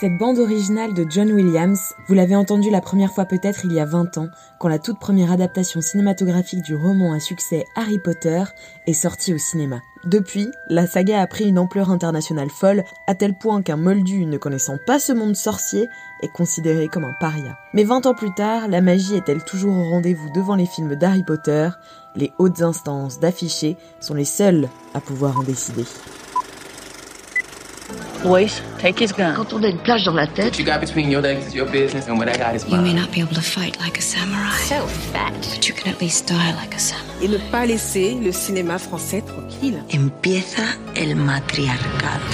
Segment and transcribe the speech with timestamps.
[0.00, 3.80] Cette bande originale de John Williams, vous l'avez entendue la première fois peut-être il y
[3.80, 4.28] a 20 ans,
[4.60, 8.44] quand la toute première adaptation cinématographique du roman à succès Harry Potter
[8.86, 9.80] est sortie au cinéma.
[10.04, 14.38] Depuis, la saga a pris une ampleur internationale folle, à tel point qu'un moldu ne
[14.38, 15.88] connaissant pas ce monde sorcier
[16.22, 17.58] est considéré comme un paria.
[17.74, 21.24] Mais 20 ans plus tard, la magie est-elle toujours au rendez-vous devant les films d'Harry
[21.24, 21.70] Potter?
[22.14, 25.86] Les hautes instances d'afficher sont les seules à pouvoir en décider.
[28.22, 29.34] Boys, take his gun.
[29.34, 31.54] Quand on a une plage dans la tête, What you got between your legs is
[31.54, 33.96] your business, and what I got is You may not be able to fight like
[33.98, 35.32] a samurai, So fat.
[35.54, 37.24] but you can at least die like a samurai.
[37.24, 39.82] et ne pas laisser le cinéma français tranquille.
[39.92, 40.62] empieza
[40.96, 42.24] el matriarcado.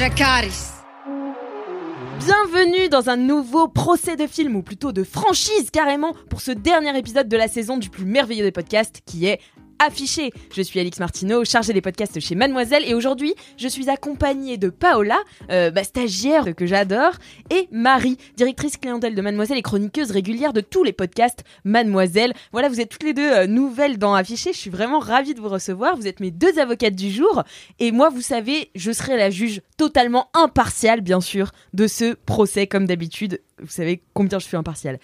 [2.18, 6.96] Bienvenue dans un nouveau procès de film, ou plutôt de franchise carrément, pour ce dernier
[6.98, 9.40] épisode de la saison du plus merveilleux des podcasts qui est
[9.78, 10.32] affiché.
[10.54, 14.68] Je suis Alix Martineau, chargée des podcasts chez Mademoiselle, et aujourd'hui, je suis accompagnée de
[14.68, 15.18] Paola,
[15.50, 17.12] euh, bah, stagiaire que j'adore,
[17.50, 22.32] et Marie, directrice clientèle de Mademoiselle et chroniqueuse régulière de tous les podcasts Mademoiselle.
[22.52, 25.40] Voilà, vous êtes toutes les deux euh, nouvelles dans Affiché, je suis vraiment ravie de
[25.40, 27.42] vous recevoir, vous êtes mes deux avocates du jour,
[27.78, 32.66] et moi, vous savez, je serai la juge totalement impartiale, bien sûr, de ce procès,
[32.66, 33.40] comme d'habitude.
[33.60, 34.98] Vous savez combien je suis impartiale.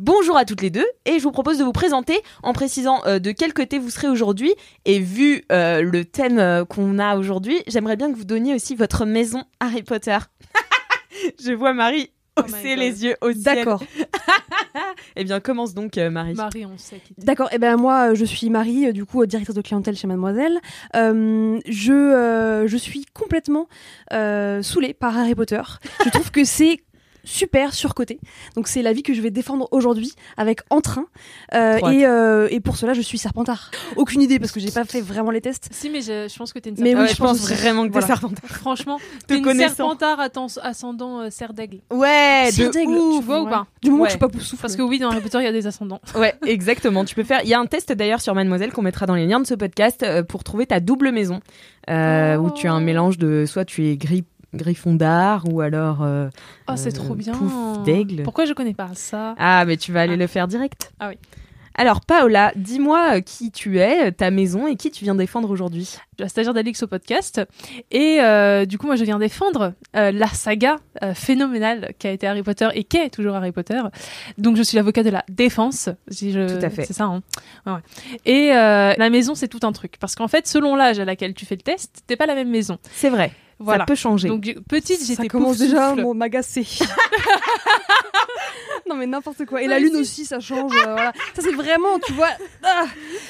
[0.00, 3.20] Bonjour à toutes les deux et je vous propose de vous présenter en précisant euh,
[3.20, 4.52] de quel côté vous serez aujourd'hui
[4.84, 8.74] et vu euh, le thème euh, qu'on a aujourd'hui, j'aimerais bien que vous donniez aussi
[8.74, 10.18] votre maison Harry Potter.
[11.44, 13.42] je vois Marie hausser les yeux au ciel.
[13.56, 13.82] D'accord.
[15.16, 16.34] Eh bien commence donc euh, Marie.
[16.34, 17.48] Marie, on sait D'accord.
[17.52, 20.58] Et ben moi, je suis Marie, euh, du coup directrice de clientèle chez Mademoiselle.
[20.96, 23.68] Euh, je euh, je suis complètement
[24.12, 25.62] euh, saoulée par Harry Potter.
[26.04, 26.80] Je trouve que c'est
[27.24, 28.18] super surcoté.
[28.56, 31.06] Donc c'est la vie que je vais défendre aujourd'hui avec entrain.
[31.54, 33.70] Euh, et, euh, et pour cela, je suis Serpentard.
[33.96, 35.68] Aucune idée parce que j'ai pas fait vraiment les tests.
[35.72, 37.02] Si, mais je, je pense que t'es une Mais serpentard.
[37.02, 38.06] oui, Ouais, je pense vraiment que Voilà.
[38.06, 38.50] t'es serpentard.
[38.50, 40.20] Franchement, Te t'es une serpentard
[40.62, 41.78] ascendant euh, serre d'aigle.
[41.90, 42.92] Ouais, Serre d'aigle.
[42.92, 43.66] Tu vois ou pas?
[43.82, 44.08] Du moment Ouais.
[44.08, 44.62] que je suis pas poussoufle.
[44.62, 46.00] Parce que oui, dans Harry Potter, il y a des ascendants.
[46.14, 47.04] Ouais, exactement.
[47.04, 47.40] Tu peux faire.
[47.42, 49.54] Il y a un test d'ailleurs sur Mademoiselle qu'on mettra dans les liens de ce
[49.54, 51.40] podcast euh, pour trouver ta double maison,
[51.90, 54.24] euh, où tu as un mélange de soit tu es gris
[54.56, 56.02] Griffondard ou alors.
[56.02, 56.28] euh,
[56.68, 57.32] Oh, c'est euh, trop bien.
[57.34, 58.22] Pouf d'aigle.
[58.22, 59.34] Pourquoi je connais pas ça?
[59.38, 60.92] Ah, mais tu vas aller le faire direct.
[61.00, 61.18] Ah oui.
[61.76, 65.96] Alors Paola, dis-moi euh, qui tu es, ta maison et qui tu viens défendre aujourd'hui?
[66.20, 67.40] Je suis stagiaire d'Alix au podcast.
[67.90, 72.12] Et euh, du coup, moi, je viens défendre euh, la saga euh, phénoménale qui a
[72.12, 73.80] été Harry Potter et qui est toujours Harry Potter.
[74.38, 75.88] Donc, je suis l'avocat de la défense.
[76.06, 76.56] Si je...
[76.60, 76.84] Tout à fait.
[76.84, 77.22] C'est ça, hein
[77.66, 77.80] Ouais.
[78.24, 79.96] Et la maison, c'est tout un truc.
[79.98, 82.50] Parce qu'en fait, selon l'âge à laquelle tu fais le test, t'es pas la même
[82.50, 82.78] maison.
[82.92, 83.32] C'est vrai.
[83.58, 83.80] Voilà.
[83.80, 84.28] Ça peut changer.
[84.28, 86.66] Donc, petite, ça j'étais commence pouf déjà à m'agacer.
[88.88, 89.62] non mais n'importe quoi.
[89.62, 90.00] Et Non, la lune si.
[90.00, 90.72] aussi, ça change.
[90.74, 91.12] euh, voilà.
[91.34, 92.28] Ça c'est vraiment, tu vois.
[92.62, 92.84] ah,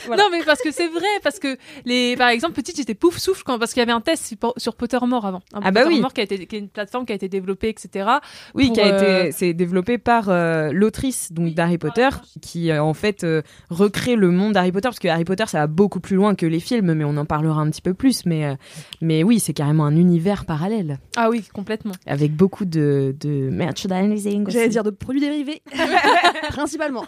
[0.06, 0.22] voilà.
[0.22, 3.42] Non, mais parce que c'est vrai, parce que les, par exemple, petite, j'étais pouf souffle
[3.44, 5.42] quand, parce qu'il y avait un test sur- sur Pottermore avant.
[5.52, 5.86] Un Ah bah oui.
[5.94, 8.08] Pottermore qui a été, qui est une plateforme qui a été développée, etc.
[8.54, 12.08] Oui, pour, qui a euh, été, c'est développé par euh, l'autrice donc d'Harry Potter,
[12.40, 15.58] qui euh, en fait euh, recrée le monde d'Harry Potter, parce que Harry Potter ça
[15.60, 18.26] va beaucoup plus loin que les films, mais on en parlera un petit peu plus.
[18.26, 18.54] Mais euh,
[19.00, 21.92] mais oui, c'est carrément un univers parallèle Ah oui, complètement.
[22.06, 24.44] avec beaucoup de de merchandising.
[24.48, 24.68] J'allais aussi.
[24.70, 25.43] dire de produits dérivés.
[26.50, 27.06] Principalement.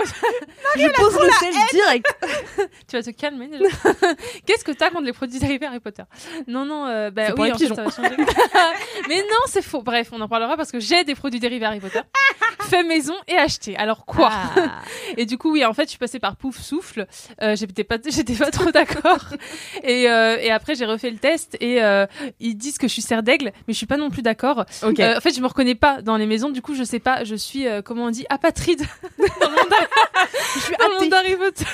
[0.76, 2.06] je pose le sel direct.
[2.88, 3.64] Tu vas te calmer déjà.
[4.46, 6.02] Qu'est-ce que t'as contre les produits dérivés Harry Potter?
[6.46, 7.74] Non, non, euh, bah oui, en fait, pigeons.
[7.74, 8.16] ça va changer.
[9.08, 9.82] Mais non, c'est faux.
[9.82, 12.00] Bref, on en parlera parce que j'ai des produits dérivés Harry Potter.
[12.62, 13.76] fait maison et acheté.
[13.76, 14.30] Alors quoi?
[14.32, 14.82] Ah.
[15.16, 17.06] Et du coup, oui, en fait, je suis passée par Pouf Souffle.
[17.42, 19.24] Euh, j'étais pas, j'étais pas trop d'accord.
[19.82, 22.06] et, euh, et après, j'ai refait le test et euh,
[22.40, 24.64] ils disent que je suis serre d'aigle, mais je suis pas non plus d'accord.
[24.82, 25.00] Ok.
[25.00, 26.50] Euh, en fait, je me reconnais pas dans les maisons.
[26.50, 27.24] Du coup, je sais pas.
[27.24, 28.82] Je suis, comment on dit, apatride
[29.18, 29.81] dans le monde
[30.54, 31.64] Je suis Dans monde d'Harry Potter.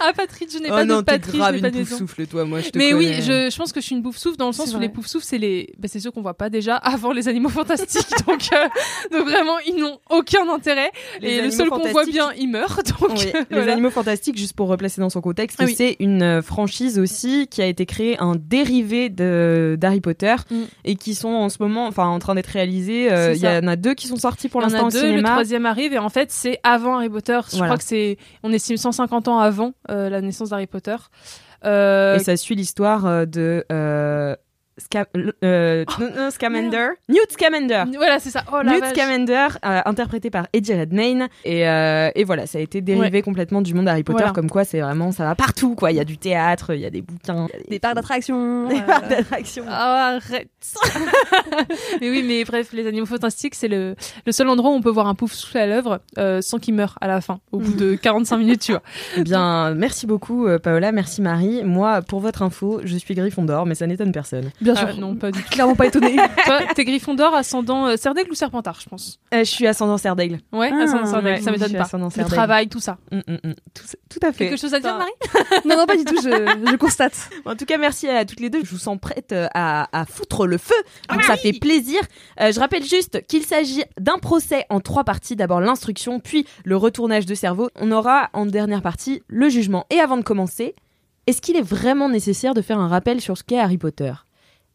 [0.00, 2.44] Ah, Patrick, je n'ai Oh pas non, de Patrick, grave je pas une pouf-souffle, toi,
[2.44, 4.46] moi, je te Mais oui, je, je pense que je suis une bouffe souffle dans
[4.48, 6.76] le sens où les poufs souffles, c'est les, bah, c'est ceux qu'on voit pas déjà
[6.76, 8.08] avant les animaux fantastiques.
[8.26, 8.68] donc, euh,
[9.16, 10.90] donc vraiment, ils n'ont aucun intérêt.
[11.20, 12.82] Les et le seul qu'on voit bien, il meurt.
[13.00, 13.72] Donc, Oui, euh, Les.
[13.72, 15.74] Animaux Fantastiques, juste pour replacer dans son contexte, Ah oui.
[15.76, 20.62] c'est une euh, franchise aussi qui a été créée, un dérivé de d'Harry Potter, Mm.
[20.84, 23.10] et qui sont en ce moment, enfin, en train d'être réalisés.
[23.12, 25.30] Euh, Il y en a deux qui sont sortis pour l'instant au deux, le cinéma.
[25.30, 27.23] troisième arrive et en fait c'est avant Harry Potter.
[27.28, 27.66] Je Voilà.
[27.66, 30.96] crois que c'est, on estime 150 ans avant euh, la naissance d'Harry Potter.
[31.64, 33.64] Euh, Et ça suit l'histoire euh, de
[34.80, 35.06] Sca-
[35.44, 37.84] euh, non, non, Scamander, Newt Scamander.
[37.96, 38.42] Voilà, c'est ça.
[38.52, 38.92] Oh la Newt vache.
[38.94, 43.62] Scamander, euh, interprété par Eddie Redmayne, et, euh, et voilà, ça a été dérivé complètement
[43.62, 44.32] du monde Harry Potter, Voilà.
[44.32, 45.92] comme quoi c'est vraiment, ça va partout, quoi.
[45.92, 48.66] Il y a du théâtre, il y a des bouquins, y a Des parcs d'attraction.
[48.68, 49.64] des euh, parcs d'attractions.
[49.68, 50.48] Ah, arrête.
[52.00, 53.94] mais oui, mais bref, les animaux fantastiques, c'est le,
[54.26, 56.74] le seul endroit où on peut voir un pouf souffle à l'œuvre euh, sans qu'il
[56.74, 58.82] meure à la fin, au bout de 45 minutes, tu vois.
[59.16, 61.62] Eh bien, merci beaucoup, Paola, merci Marie.
[61.64, 64.50] Moi, pour votre info, je suis Gryffondor, mais ça n'étonne personne.
[64.64, 64.98] Bien Ah, sûr.
[65.00, 65.50] non, pas du tout.
[65.50, 66.16] Clairement pas étonnée.
[66.46, 69.20] Toi, t'es Gryffondor, ascendant euh, Serdaigle ou Serpentard, je pense?
[69.32, 70.40] Euh, je suis ascendant Serdaigle.
[70.52, 71.82] Ouais, Ah, ascendant Serdaigle, ouais, ça m'étonne pas.
[71.84, 72.98] ascendant Le travail, tout ça.
[73.12, 73.54] Mm, mm, mm.
[73.74, 74.48] Tout, tout à fait.
[74.48, 74.96] Quelque chose à dire.
[74.96, 75.10] Marie?
[75.64, 76.16] Non, non, pas du tout.
[76.16, 76.30] Je,
[76.70, 77.28] je constate.
[77.44, 78.64] En tout cas, merci à toutes les deux.
[78.64, 80.74] Je vous sens prête euh, à, à foutre le feu.
[81.10, 82.00] Donc ça fait plaisir.
[82.40, 85.36] Euh, je rappelle juste qu'il s'agit d'un procès en trois parties.
[85.36, 87.68] D'abord l'instruction, puis le retournage de cerveau.
[87.76, 89.84] On aura en dernière partie le jugement.
[89.90, 90.74] Et avant de commencer,
[91.26, 94.12] est-ce qu'il est vraiment nécessaire de faire un rappel sur ce qu'est Harry Potter?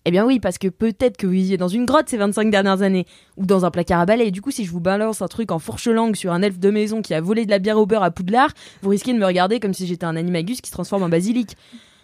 [0.06, 2.82] Eh bien oui, parce que peut-être que vous viviez dans une grotte ces 25 dernières
[2.82, 3.06] années,
[3.38, 5.52] ou dans un placard à balai, et du coup si je vous balance un truc
[5.52, 8.04] en fourche-langue sur un elfe de maison qui a volé de la bière au beurre
[8.04, 8.52] à Poudlard,
[8.82, 11.58] vous risquez de me regarder comme si j'étais un animagus qui se transforme en basilic.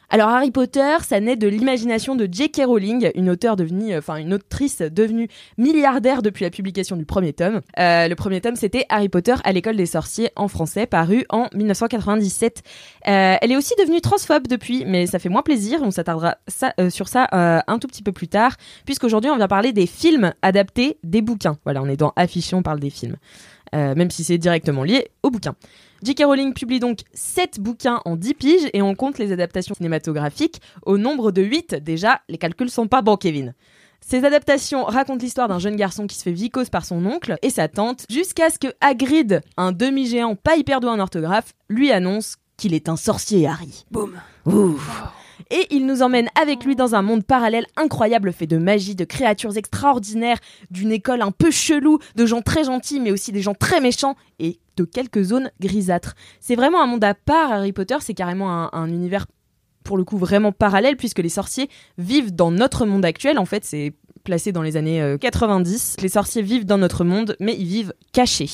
[0.10, 2.62] Alors Harry Potter, ça naît de l'imagination de J.K.
[2.66, 7.34] Rowling, une auteure devenue, euh, enfin une autrice devenue milliardaire depuis la publication du premier
[7.34, 7.62] tome.
[7.80, 11.48] Euh, le premier tome, c'était Harry Potter à l'école des sorciers en français, paru en
[11.54, 12.62] 1997.
[13.07, 15.80] Euh, elle est aussi devenue transphobe depuis, mais ça fait moins plaisir.
[15.81, 16.38] On s'attardera
[16.90, 18.56] sur ça un tout petit peu plus tard,
[18.86, 21.57] puisqu'aujourd'hui on vient parler des films adaptés des bouquins.
[21.63, 23.16] Voilà, on est dans affiché, on parle des films,
[23.74, 25.56] même si c'est directement lié au bouquin.
[26.06, 26.25] J.K.
[26.25, 31.00] Rowling publie donc 7 bouquins en 10 piges et on compte les adaptations cinématographiques au
[31.00, 31.78] nombre de 8.
[31.84, 33.56] Déjà, les calculs sont pas bons, Kevin.
[34.02, 37.50] Ces adaptations racontent l'histoire d'un jeune garçon qui se fait vicose par son oncle et
[37.50, 42.36] sa tante, jusqu'à ce que Hagrid, un demi-géant pas hyper doué en orthographe, lui annonce
[42.56, 43.84] qu'il est un sorcier, Harry.
[43.90, 44.13] Boum.
[44.46, 44.80] Ouh.
[45.51, 49.06] Et il nous emmène avec lui dans un monde parallèle incroyable fait de magie, de
[49.06, 50.39] créatures extraordinaires,
[50.71, 54.15] d'une école un peu chelou, de gens très gentils mais aussi des gens très méchants
[54.39, 56.15] et de quelques zones grisâtres.
[56.39, 59.25] C'est vraiment un monde à part, Harry Potter, c'est carrément un, un univers
[59.83, 63.38] pour le coup vraiment parallèle puisque les sorciers vivent dans notre monde actuel.
[63.39, 63.94] En fait, c'est
[64.25, 65.97] placé dans les années euh, 90.
[66.01, 68.50] Les sorciers vivent dans notre monde, mais ils vivent cachés.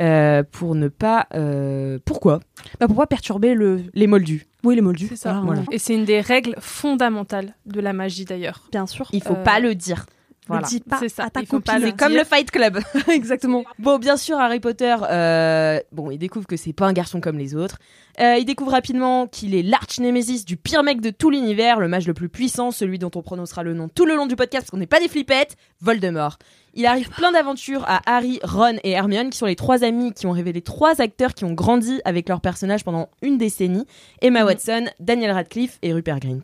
[0.00, 1.26] Euh, pour ne pas...
[1.34, 2.40] euh, Pourquoi
[2.80, 3.82] Bah, pour pas perturber le.
[3.94, 4.46] Les moldus.
[4.64, 5.06] Oui, les moldus.
[5.08, 5.40] C'est ça.
[5.44, 5.62] Voilà.
[5.70, 8.66] Et c'est une des règles fondamentales de la magie d'ailleurs.
[8.72, 9.08] Bien sûr.
[9.12, 10.06] Il faut Euh, pas le dire.
[10.48, 10.68] Ne Voilà.
[10.68, 12.20] dis pas C'est ça, à faut pas le C'est comme dire.
[12.20, 12.78] le Fight Club.
[13.08, 13.64] Exactement.
[13.80, 17.36] Bon, bien sûr, Harry Potter, euh, bon, il découvre que c'est pas un garçon comme
[17.38, 17.78] les autres.
[18.20, 22.06] Euh, il découvre rapidement qu'il est l'arch-némésis du pire mec de tout l'univers, le mage
[22.06, 24.70] le plus puissant, celui dont on prononcera le nom tout le long du podcast parce
[24.70, 26.38] qu'on n'est pas des flippettes, Voldemort.
[26.78, 30.26] Il arrive plein d'aventures à Harry, Ron et Hermione, qui sont les trois amis qui
[30.26, 33.86] ont révélé trois acteurs qui ont grandi avec leurs personnages pendant une décennie
[34.20, 36.42] Emma Watson, Daniel Radcliffe et Rupert Grint.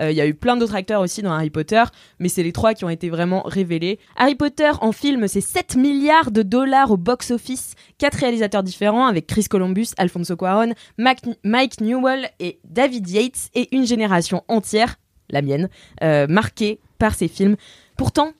[0.00, 1.82] Euh, Il y a eu plein d'autres acteurs aussi dans Harry Potter,
[2.20, 3.98] mais c'est les trois qui ont été vraiment révélés.
[4.16, 9.26] Harry Potter en film, c'est 7 milliards de dollars au box-office, quatre réalisateurs différents avec
[9.26, 14.96] Chris Columbus, Alfonso Cuarón, Mac- Mike Newell et David Yates, et une génération entière,
[15.28, 15.68] la mienne,
[16.02, 17.56] euh, marquée par ces films.
[17.98, 18.32] Pourtant,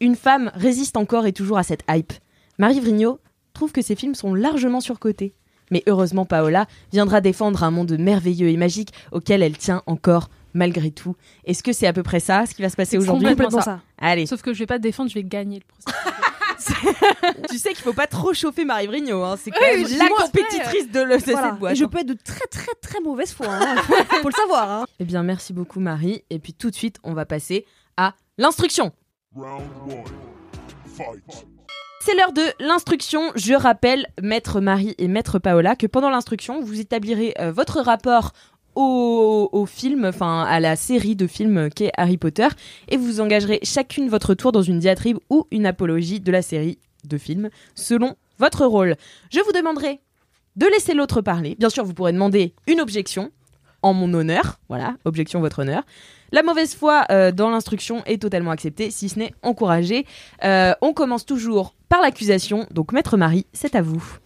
[0.00, 2.14] une femme résiste encore et toujours à cette hype.
[2.58, 3.18] Marie Vrigno
[3.52, 5.34] trouve que ces films sont largement surcotés.
[5.70, 10.90] Mais heureusement, Paola viendra défendre un monde merveilleux et magique auquel elle tient encore malgré
[10.90, 11.16] tout.
[11.44, 13.28] Est-ce que c'est à peu près ça, ce qui va se passer C'est aujourd'hui?
[13.28, 13.82] complètement Complètement ça.
[13.98, 15.98] Allez, Sauf que je vais pas te défendre, je vais gagner le procès.
[17.50, 19.36] tu sais qu'il faut pas trop chauffer Marie Vrigno, hein.
[19.42, 21.50] c'est quand Oui, même la compétitrice de, le, de Voilà.
[21.50, 21.72] cette boîte.
[21.72, 23.46] Et je peux être de très très très mauvaise foi.
[23.48, 23.76] Hein.
[24.22, 24.70] faut le savoir.
[24.70, 24.86] Hein.
[24.98, 26.22] Eh bien, merci beaucoup Marie.
[26.30, 28.92] Et puis tout de suite, on va passer à l'instruction.
[32.00, 33.32] C'est l'heure de l'instruction.
[33.34, 38.32] Je rappelle, maître Marie et maître Paola, que pendant l'instruction, vous établirez euh, votre rapport
[38.76, 42.48] au, film, enfin à la série de films qu'est Harry Potter,
[42.88, 46.78] et vous engagerez chacune votre tour dans une diatribe ou une apologie de la série
[47.04, 48.96] de films, selon votre rôle.
[49.30, 50.00] Je vous demanderai
[50.56, 51.56] de laisser l'autre parler.
[51.58, 53.30] Bien sûr, vous pourrez demander une objection
[53.82, 54.58] en mon honneur.
[54.68, 55.82] Voilà, objection votre honneur.
[56.32, 60.06] La mauvaise foi euh, dans l'instruction est totalement acceptée, si ce n'est encouragée.
[60.44, 62.66] Euh, on commence toujours par l'accusation.
[62.70, 64.18] Donc, maître Marie, c'est à vous.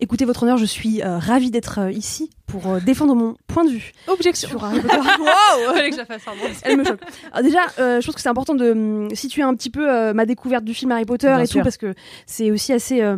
[0.00, 3.64] Écoutez, votre honneur, je suis euh, ravie d'être euh, ici pour euh, défendre mon point
[3.64, 4.48] de vue Objection.
[4.48, 4.96] sur Harry Potter.
[5.18, 6.22] Wow Fallait que je la fasse.
[6.62, 7.00] Elle me choque.
[7.32, 10.12] Alors déjà, euh, je pense que c'est important de hum, situer un petit peu euh,
[10.12, 11.60] ma découverte du film Harry Potter Bien et sûr.
[11.60, 11.94] tout, parce que
[12.26, 13.16] c'est aussi assez, euh,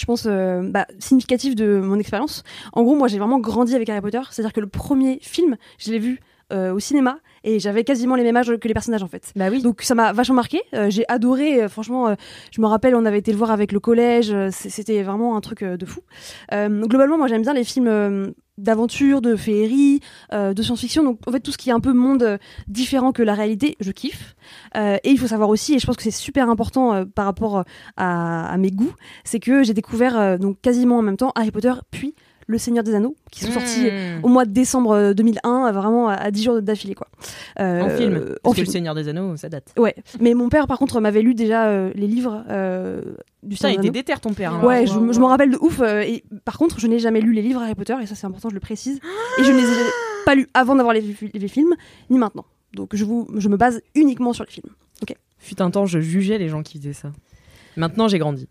[0.00, 2.42] je pense, euh, bah, significatif de mon expérience.
[2.72, 4.20] En gros, moi, j'ai vraiment grandi avec Harry Potter.
[4.30, 6.20] C'est-à-dire que le premier film, je l'ai vu
[6.52, 9.32] euh, au cinéma et j'avais quasiment les mêmes âges que les personnages en fait.
[9.36, 9.62] Bah oui.
[9.62, 10.62] Donc ça m'a vachement marqué.
[10.74, 11.62] Euh, j'ai adoré.
[11.62, 12.14] euh, franchement, euh,
[12.50, 14.34] je me rappelle, on avait été le voir avec le collège.
[14.50, 16.00] C'était vraiment un truc de fou.
[16.52, 20.00] Globalement, moi, j'aime bien les films d'aventure, de féerie,
[20.32, 21.04] euh, de science-fiction.
[21.04, 23.76] Donc en fait, tout ce qui est un peu monde euh, différent que la réalité,
[23.80, 24.34] je kiffe.
[24.76, 27.64] Euh, et il faut savoir aussi, et je pense que c'est super important par rapport
[27.96, 28.92] à, à mes goûts,
[29.24, 32.14] c'est que j'ai découvert donc quasiment en même temps Harry Potter puis
[32.50, 34.24] Le Seigneur des Anneaux, qui sont sortis Mmh.
[34.24, 37.06] au mois de décembre euh, 2001, euh, vraiment à, à 10 jours d'affilée quoi.
[37.60, 38.34] Euh, En film.
[38.42, 38.66] En que film.
[38.66, 39.72] le Seigneur des Anneaux, ça date.
[39.78, 43.02] Ouais, mais mon père par contre m'avait lu déjà euh, les livres euh,
[43.42, 43.92] du Putain, il Seigneur était des Anneaux.
[43.92, 44.54] déter ton père.
[44.54, 44.64] hein.
[44.64, 45.80] Ouais, je, je m'en rappelle de ouf.
[45.80, 48.26] euh, et par contre, je n'ai jamais lu les livres Harry Potter, et ça c'est
[48.26, 48.98] important, je le précise.
[49.38, 49.84] Et je ne les ai
[50.24, 51.02] pas lus avant d'avoir les,
[51.34, 51.74] les films,
[52.08, 52.46] ni maintenant.
[52.74, 54.70] Donc je, vous, je me base uniquement sur les films.
[55.40, 57.12] Fut un temps, je jugeais les gens qui faisaient ça.
[57.76, 58.48] Maintenant, j'ai grandi.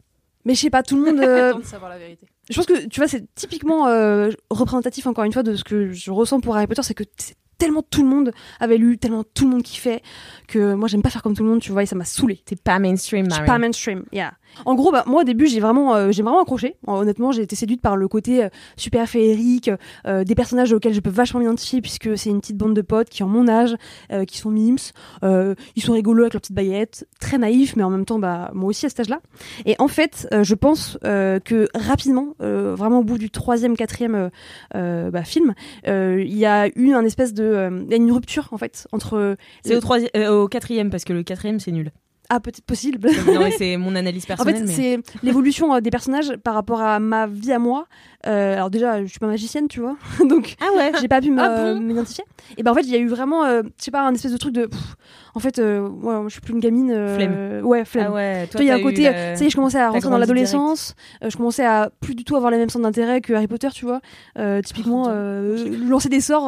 [0.48, 1.20] Mais je sais pas, tout le monde.
[1.24, 2.26] euh, Attends de savoir la vérité.
[2.50, 5.92] je pense que tu vois, c'est typiquement euh, représentatif encore une fois de ce que
[5.92, 9.24] je ressens pour Harry Potter, c'est que c'est tellement tout le monde avait lu, tellement
[9.34, 10.02] tout le monde kiffait,
[10.48, 12.42] que moi j'aime pas faire comme tout le monde, tu vois, et ça m'a saoulé.
[12.46, 13.48] T'es pas mainstream, Je suis Marie.
[13.48, 14.34] pas mainstream, yeah.
[14.66, 16.78] En gros, bah, moi au début, j'ai vraiment, euh, j'ai vraiment accroché.
[16.88, 19.70] Honnêtement, j'ai été séduite par le côté euh, super féerique,
[20.08, 23.10] euh, des personnages auxquels je peux vachement m'identifier puisque c'est une petite bande de potes
[23.10, 23.76] qui ont mon âge,
[24.12, 24.78] euh, qui sont mimes,
[25.24, 28.70] ils sont rigolos avec leurs petites baguettes, très naïfs, mais en même temps, bah, moi
[28.70, 29.20] aussi à cet âge-là.
[29.66, 34.30] Et en fait, je pense que rapidement, vraiment au bout du troisième, quatrième
[34.74, 35.54] bah, film,
[35.86, 38.88] il y a eu un espèce de, euh, il y a une rupture en fait
[38.92, 39.36] entre.
[39.64, 41.92] C'est au, euh, au quatrième, parce que le quatrième, c'est nul.
[42.30, 43.00] Ah, peut-être possible.
[43.28, 44.56] non, mais c'est mon analyse En personnelle.
[44.58, 44.74] fait, mais...
[44.74, 47.88] c'est l'évolution euh, des personnages par rapport à ma vie à moi.
[48.26, 49.96] Euh, alors déjà, je suis pas magicienne, tu vois,
[50.28, 52.26] donc Ah ouais j'ai pas pu Ah bon m'identifier.
[52.58, 54.34] Et ben en fait, il y a eu vraiment, euh, je sais pas, un espèce
[54.34, 54.96] de truc de, pff,
[55.36, 56.92] en fait, euh, ouais, je suis plus une gamine.
[56.92, 57.66] euh, Flemme.
[57.66, 58.08] Ouais, flemme.
[58.10, 59.78] Ah ouais, Tu vois, il y a un côté, la- ça y est, je commençais
[59.80, 62.84] à rentrer dans l'adolescence, euh, je commençais à plus du tout avoir les mêmes centres
[62.84, 64.02] d'intérêt que Harry Potter, tu vois.
[64.38, 66.46] Euh, typiquement, euh, lancer des sorts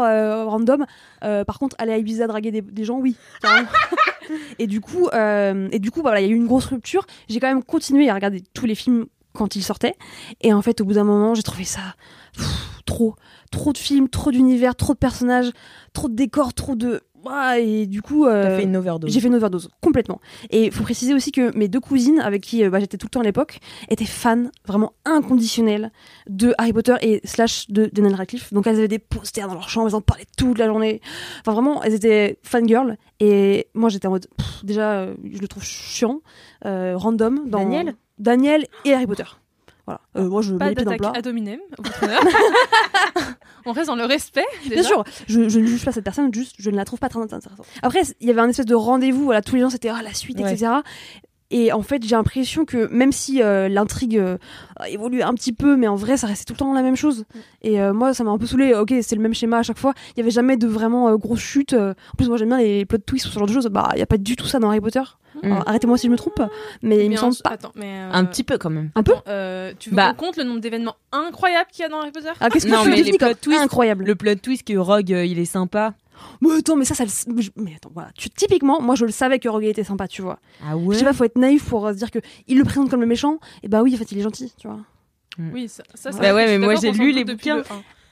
[0.50, 0.86] random.
[1.22, 3.16] Par contre, aller à Ibiza draguer des, des gens, oui.
[4.60, 7.06] et du coup, et du coup, voilà, il y a eu une grosse rupture.
[7.28, 9.96] J'ai quand même continué à regarder tous les films quand ils sortaient.
[10.42, 11.80] Et en fait, au bout d'un moment, j'ai trouvé ça
[12.36, 12.48] pff,
[12.86, 13.16] trop,
[13.52, 15.52] trop de films, trop d'univers, trop de personnages,
[15.94, 17.02] trop de décors, trop de.
[17.24, 19.12] Ouah, et du coup, euh, fait une overdose.
[19.12, 20.20] j'ai fait une overdose complètement.
[20.50, 23.08] Et il faut préciser aussi que mes deux cousines, avec qui euh, bah, j'étais tout
[23.08, 23.60] le temps à l'époque,
[23.90, 25.92] étaient fans vraiment inconditionnels
[26.30, 28.54] de Harry Potter et slash de Daniel Radcliffe.
[28.54, 31.02] Donc elles avaient des posters dans leur chambre, elles en parlaient toute la journée.
[31.42, 32.98] Enfin vraiment, elles étaient fangirls.
[33.20, 36.22] Et moi j'étais en mode, pff, déjà, euh, je le trouve chiant,
[36.66, 37.50] euh, random.
[37.50, 39.24] Dans Daniel Daniel et Harry Potter.
[39.86, 40.02] Voilà.
[40.18, 41.20] Euh, moi je mets Pas les pieds dans le d'attaque plat.
[41.20, 42.22] ad hominem, votre honneur.
[43.66, 44.46] On reste dans le respect.
[44.70, 47.10] Bien sûr, je, je ne juge pas cette personne, juste je ne la trouve pas
[47.10, 47.52] très intéressante.
[47.82, 50.14] Après, il y avait un espèce de rendez-vous, voilà, tous les gens c'était ah, la
[50.14, 50.54] suite, Ouais.
[50.54, 50.72] etc.
[51.52, 54.38] Et en fait, j'ai l'impression que même si euh, l'intrigue euh,
[54.78, 56.96] a évolué un petit peu, mais en vrai, ça restait tout le temps la même
[56.96, 57.26] chose.
[57.64, 58.76] Et euh, moi, ça m'a un peu saoulé.
[58.76, 59.94] Ok, c'est le même schéma à chaque fois.
[60.16, 61.74] Il y avait jamais de vraiment euh, grosse chute.
[61.74, 63.66] En plus, moi, j'aime bien les plot twists ou ce genre de choses.
[63.68, 65.02] Bah, il y a pas du tout ça dans Harry Potter.
[65.44, 65.54] Mm.
[65.66, 66.42] Arrêtez-moi si je me trompe,
[66.82, 67.52] mais il me semble pas.
[67.52, 68.90] Attends, mais euh, Un petit peu quand même.
[68.96, 70.14] Un peu attends, euh, tu veux Bah.
[70.14, 72.30] qu'on compte le nombre d'événements incroyables qu'il y a dans Harry Potter?
[72.42, 74.04] Ah, qu'est-ce que Non, tu mais les plot twists, incroyable?
[74.06, 75.94] Le plot twist que Rogue, euh, il est sympa.
[76.42, 78.10] Mais attends, mais ça, ça, le- mais attends, voilà.
[78.16, 80.40] Tu, typiquement, moi, je le savais que Rogue était sympa, tu vois.
[80.66, 82.64] Ah ouais Je sais pas, faut être naïf pour euh, se dire que il le
[82.64, 83.40] présente comme le méchant.
[83.64, 84.80] Et bah oui, en fait, il est gentil, tu vois.
[85.54, 87.58] Oui, ça, ça, Bah ouais, mais moi, j'ai lu les bouquins.
[87.58, 87.64] le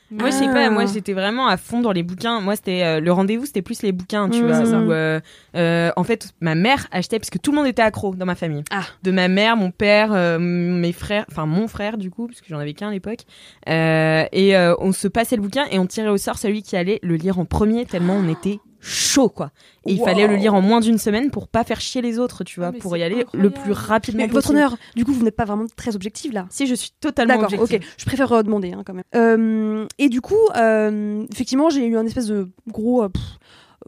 [0.09, 0.91] Moi, je sais pas, moi Ah.
[0.93, 2.39] j'étais vraiment à fond dans les bouquins.
[2.39, 4.79] Moi, c'était euh, le rendez-vous, c'était plus les bouquins, tu Mmh, vois.
[4.79, 5.19] où, euh,
[5.55, 8.35] euh, en fait, ma mère achetait, parce que tout le monde était accro dans ma
[8.35, 8.63] famille.
[8.71, 8.83] Ah.
[9.03, 12.47] De ma mère, mon père, euh, mes frères, enfin mon frère du coup, parce que
[12.49, 13.21] j'en avais qu'un à l'époque.
[13.67, 16.75] Euh, et euh, on se passait le bouquin et on tirait au sort celui qui
[16.77, 19.51] allait le lire en premier, tellement on était chaud, quoi.
[19.85, 22.43] Et il fallait le lire en moins d'une semaine pour pas faire chier les autres,
[22.43, 25.13] tu vois, Ah, mais pour y aller le plus rapidement Mais votre honneur, du coup,
[25.13, 26.45] vous n'êtes pas vraiment très objective là.
[26.49, 27.79] Si, je suis totalement D'accord, ok.
[27.97, 29.03] Je préfère euh, demander hein, quand même.
[29.15, 33.23] Euh, et du coup, euh, effectivement, j'ai eu un espèce de gros pff,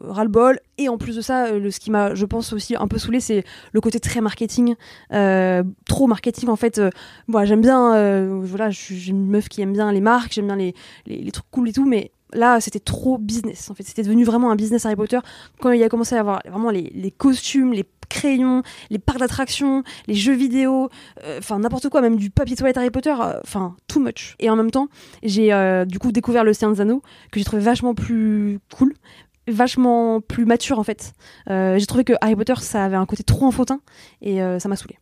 [0.02, 0.58] ras-le-bol.
[0.78, 3.20] Et en plus de ça, euh, ce qui m'a, je pense aussi un peu saoulé,
[3.20, 4.74] c'est le côté très marketing,
[5.12, 6.78] euh, trop marketing en fait.
[6.78, 6.90] euh,
[7.28, 10.32] moi, j'aime bien, euh, voilà, je suis j'ai une meuf qui aime bien les marques,
[10.32, 10.74] j'aime bien les,
[11.32, 13.70] trucs cool et tout, mais là, c'était trop business.
[13.70, 15.18] En fait, c'était devenu vraiment un business Harry Potter
[15.60, 20.14] quand il a commencé à avoir vraiment les, costumes, les crayons, les parcs d'attractions, les
[20.14, 20.88] jeux vidéo,
[21.24, 24.34] euh, enfin n'importe quoi, même du papier toilette Harry Potter, euh, enfin too much.
[24.40, 24.88] Et en même temps,
[25.22, 28.94] j'ai euh, du coup découvert le Seigneur des Anneaux que j'ai trouvé vachement plus cool,
[29.50, 31.12] vachement plus mature en fait.
[31.48, 33.80] Euh, j'ai trouvé que Harry Potter ça avait un côté trop enfantin
[34.22, 34.98] et euh, ça m'a saoulé.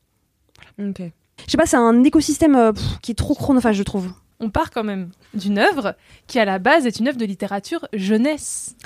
[1.46, 4.12] Je sais pas, c'est un écosystème euh, pff, qui est trop chronophage, je trouve.
[4.40, 7.86] On part quand même d'une œuvre qui à la base est une œuvre de littérature
[7.92, 8.76] jeunesse.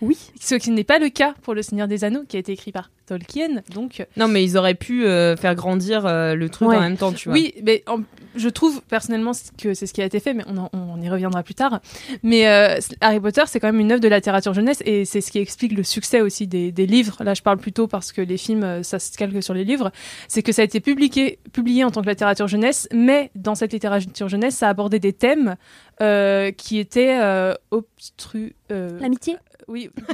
[0.00, 0.16] Oui.
[0.40, 2.70] Ce qui n'est pas le cas pour Le Seigneur des Anneaux, qui a été écrit
[2.72, 3.62] par Tolkien.
[3.74, 6.76] Donc, Non, mais ils auraient pu euh, faire grandir euh, le truc Ouais.
[6.76, 7.38] en même temps, tu vois.
[7.38, 8.00] oui, mais en-
[8.36, 11.08] je trouve personnellement que c'est ce qui a été fait, mais on, en- on y
[11.08, 11.80] reviendra plus tard.
[12.22, 15.20] Mais euh, Harry Potter, c'est quand même une œuvre de la littérature jeunesse et c'est
[15.22, 17.16] ce qui explique le succès aussi des, des livres.
[17.24, 19.90] Là, je parle plutôt parce que les films, euh, ça se calque sur les livres.
[20.28, 23.72] C'est que ça a été publié, publié en tant que littérature jeunesse, mais dans cette
[23.72, 25.56] littérature jeunesse, ça abordait des thèmes
[26.02, 28.54] euh, qui étaient euh, obstru.
[28.70, 29.36] euh, L'amitié?
[29.68, 29.90] Oui.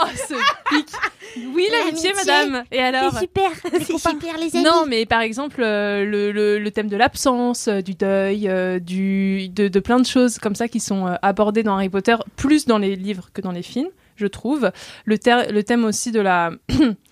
[0.00, 0.34] oh, ce
[0.70, 0.88] pic.
[1.54, 2.64] Oui, l'amitié, madame.
[2.72, 6.88] Et alors super, c'est super les non, mais par exemple, euh, le, le- le thème
[6.88, 10.80] de l'absence, euh, du deuil, euh, du, de, de plein de choses comme ça qui
[10.80, 14.70] sont abordées dans Harry Potter, plus dans les livres que dans les films, je trouve.
[15.04, 16.50] Le thème aussi de la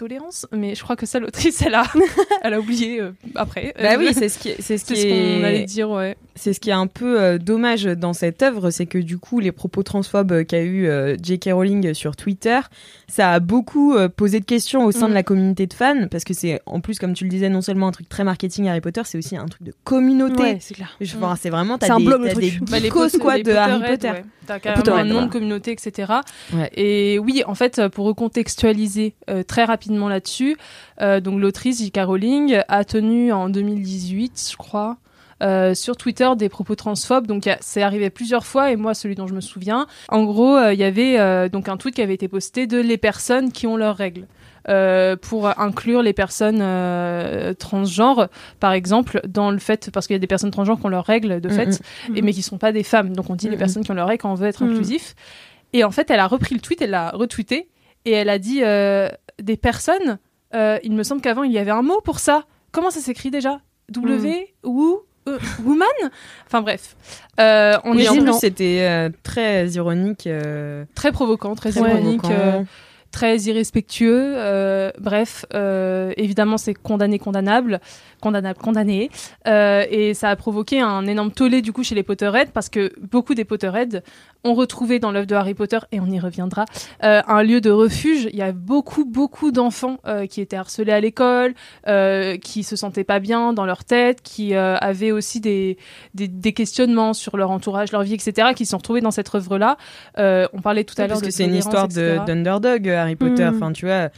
[0.00, 1.84] tolérance, mais je crois que ça, l'autrice, elle a,
[2.42, 3.74] elle a oublié euh, après.
[3.80, 6.16] Bah oui, c'est ce qui, c'est ce qu'on est- allait dire, ouais.
[6.36, 9.40] C'est ce qui est un peu euh, dommage dans cette œuvre, c'est que du coup,
[9.40, 11.50] les propos transphobes qu'a eu euh, J.K.
[11.52, 12.60] Rowling sur Twitter,
[13.08, 15.10] ça a beaucoup euh, posé de questions au sein Mm.
[15.10, 17.60] de la communauté de fans, parce que c'est en plus, comme tu le disais, non
[17.60, 20.42] seulement un truc très marketing Harry Potter, c'est aussi un truc de communauté.
[20.42, 20.96] Ouais, c'est clair.
[21.02, 22.40] Enfin, c'est vraiment, t'as C'est un des, truc.
[22.40, 24.08] des Bah, les potes- quoi, les de Harry Potter.
[24.10, 24.24] ouais.
[24.46, 26.12] T'as carrément un nom de communauté, etc.
[26.74, 30.56] Et oui, en fait, pour recontextualiser euh, très rapidement là-dessus,
[31.00, 32.00] euh, donc l'autrice J.K.
[32.04, 34.96] Rowling a tenu en 2018, je crois,
[35.42, 37.26] euh, sur Twitter des propos transphobes.
[37.26, 39.86] Donc c'est arrivé plusieurs fois et moi celui dont je me souviens.
[40.10, 42.78] En gros, euh, il y avait euh, donc un tweet qui avait été posté de
[42.78, 44.26] les personnes qui ont leurs règles.
[45.22, 46.62] pour inclure les personnes
[47.58, 48.28] transgenres,
[48.60, 51.04] par exemple, dans le fait, parce qu'il y a des personnes transgenres qui ont leurs
[51.06, 51.82] règles de Mm, fait,
[52.14, 53.14] et, mais qui sont pas des femmes.
[53.16, 54.72] Donc on dit les personnes qui ont leurs règles quand on veut être Mhm.
[54.72, 55.14] inclusif.
[55.72, 57.68] Et en fait, elle a repris le tweet, elle l'a retweeté,
[58.04, 59.08] et elle a dit euh,
[59.40, 60.18] des personnes,
[60.54, 62.44] euh, il me semble qu'avant il y avait un mot pour ça.
[62.72, 63.60] Comment ça s'écrit déjà?
[63.90, 65.88] W ou euh, woman?
[66.46, 66.96] Enfin bref,
[67.40, 70.28] Euh, on Oui, est en plus, c'était euh, très ironique.
[70.94, 72.22] très provoquant, très très ironique.
[72.22, 72.66] provocant.
[73.10, 74.36] très irrespectueux.
[75.00, 75.44] bref,
[76.16, 77.80] évidemment, c'est condamné, condamnable,
[78.20, 79.10] condamnable, condamné.
[79.46, 83.34] Et ça a provoqué un énorme tollé du coup chez les Potterheads parce que beaucoup
[83.34, 84.02] des Potterheads
[84.44, 86.64] ont retrouvé dans l'œuvre de Harry Potter, et on y reviendra,
[87.04, 88.28] euh, un lieu de refuge.
[88.32, 91.54] Il y a beaucoup, beaucoup d'enfants euh, qui étaient harcelés à l'école,
[91.86, 95.76] euh, qui se sentaient pas bien dans leur tête, qui euh, avaient aussi des,
[96.14, 99.34] des, des questionnements sur leur entourage, leur vie, etc., qui se sont retrouvés dans cette
[99.34, 99.76] œuvre-là.
[100.18, 103.16] Euh, on parlait tout à l'heure parce de que c'est une histoire d'underdog, euh, Harry
[103.16, 103.44] Potter.
[103.44, 103.54] Mm.
[103.54, 104.10] Enfin, tu vois,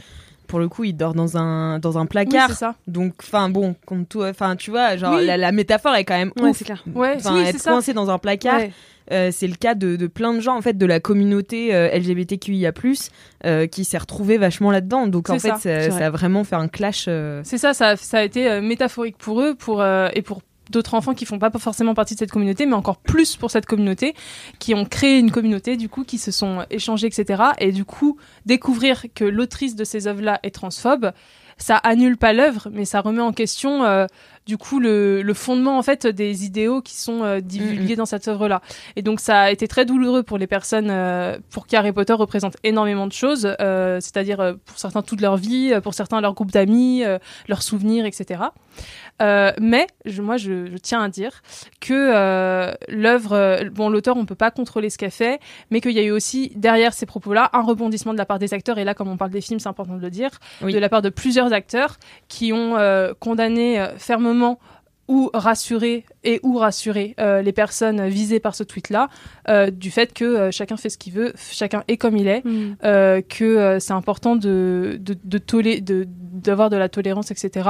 [0.52, 2.50] pour le coup, il dort dans un, dans un Oui, placard.
[2.50, 2.74] c'est ça.
[2.86, 3.74] Donc, enfin, bon,
[4.06, 5.24] tout, enfin, tu vois, genre, Oui.
[5.24, 6.84] la, la métaphore est quand même Ouais, c'est clair.
[6.94, 8.70] Ouais, oui, être coincé dans un placard, Ouais.
[9.12, 11.88] euh, c'est le cas de, de plein de gens, en fait, de la communauté euh,
[11.98, 12.70] LGBTQIA+,
[13.46, 15.06] euh, qui s'est retrouvée vachement là-dedans.
[15.06, 15.98] Donc, en fait, ça, ça, c'est vrai.
[16.00, 17.06] ça a vraiment fait un clash.
[17.08, 20.94] euh, C'est ça, ça, a- ça a été métaphorique pour eux pour, et pour d'autres
[20.94, 24.14] enfants qui font pas forcément partie de cette communauté, mais encore plus pour cette communauté,
[24.58, 27.42] qui ont créé une communauté, du coup, qui se sont échangés, etc.
[27.58, 31.12] Et du coup, découvrir que l'autrice de ces œuvres-là est transphobe,
[31.58, 34.06] ça annule pas l'œuvre, mais ça remet en question, euh,
[34.46, 38.26] du coup, le, le fondement, en fait, des idéaux qui sont euh, divulgués dans cette
[38.28, 38.60] œuvre-là.
[38.96, 42.12] Et donc, ça a été très douloureux pour les personnes euh, pour qui Harry Potter
[42.14, 46.20] représente énormément de choses, euh, c'est-à-dire euh, pour certains toute leur vie, euh, pour certains
[46.20, 48.40] leur groupe d'amis, euh, leurs souvenirs, etc.
[49.20, 51.42] Euh, mais je, moi, je, je tiens à dire
[51.80, 55.38] que euh, l'œuvre, bon, l'auteur, on peut pas contrôler ce qu'elle fait,
[55.70, 58.54] mais qu'il y a eu aussi derrière ces propos-là un rebondissement de la part des
[58.54, 58.78] acteurs.
[58.78, 60.30] Et là, comme on parle des films, c'est important de le dire,
[60.62, 60.72] Oui.
[60.72, 63.88] de la part de plusieurs acteurs qui ont euh, condamné euh,
[64.32, 64.58] fermement
[65.08, 69.08] ou rassuré et ou rassuré euh, les personnes visées par ce tweet-là
[69.48, 72.42] euh, du fait que euh, chacun fait ce qu'il veut, chacun est comme il est,
[72.44, 72.76] Mm.
[72.84, 77.68] euh, que c'est important de, de, de, d'avoir de la tolérance, etc.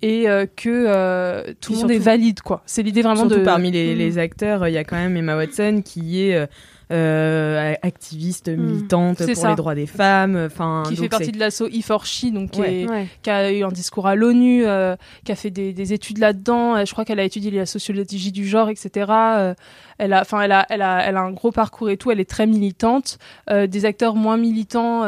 [0.00, 0.24] Et
[0.56, 2.62] que tout le monde est valide, quoi.
[2.66, 3.44] C'est l'idée vraiment Surtout de...
[3.44, 3.98] parmi les, Mm.
[3.98, 6.48] les acteurs, il y a quand même Emma Watson qui est
[6.92, 9.48] euh, euh, activiste, militante C'est pour ça.
[9.50, 10.36] les droits des femmes.
[10.46, 12.80] Enfin, qui fait partie de l'asso E4She, donc qui, Ouais.
[12.82, 13.06] est- Ouais.
[13.22, 16.76] qui a eu un discours à l'ONU, euh, qui a fait des, des études là-dedans.
[16.76, 19.06] Euh, Je crois qu'elle a étudié la sociologie du genre, etc.
[19.10, 19.54] Euh,
[19.98, 22.10] elle a, enfin, elle a, elle a, elle a un gros parcours et tout.
[22.10, 23.18] Elle est très militante.
[23.50, 25.02] Euh, des acteurs moins militants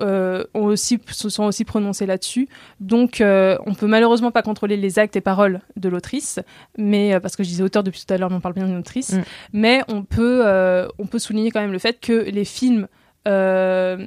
[0.00, 2.48] euh, ont aussi, se sont aussi prononcés là-dessus.
[2.80, 6.40] Donc, euh, on peut malheureusement pas contrôler les actes et paroles de l'autrice,
[6.78, 8.66] mais euh, parce que je disais auteur depuis tout à l'heure, mais on parle bien
[8.66, 9.12] d'une autrice.
[9.12, 9.22] Mm.
[9.52, 12.88] Mais on peut, euh, on peut souligner quand même le fait que les films
[13.26, 14.06] euh,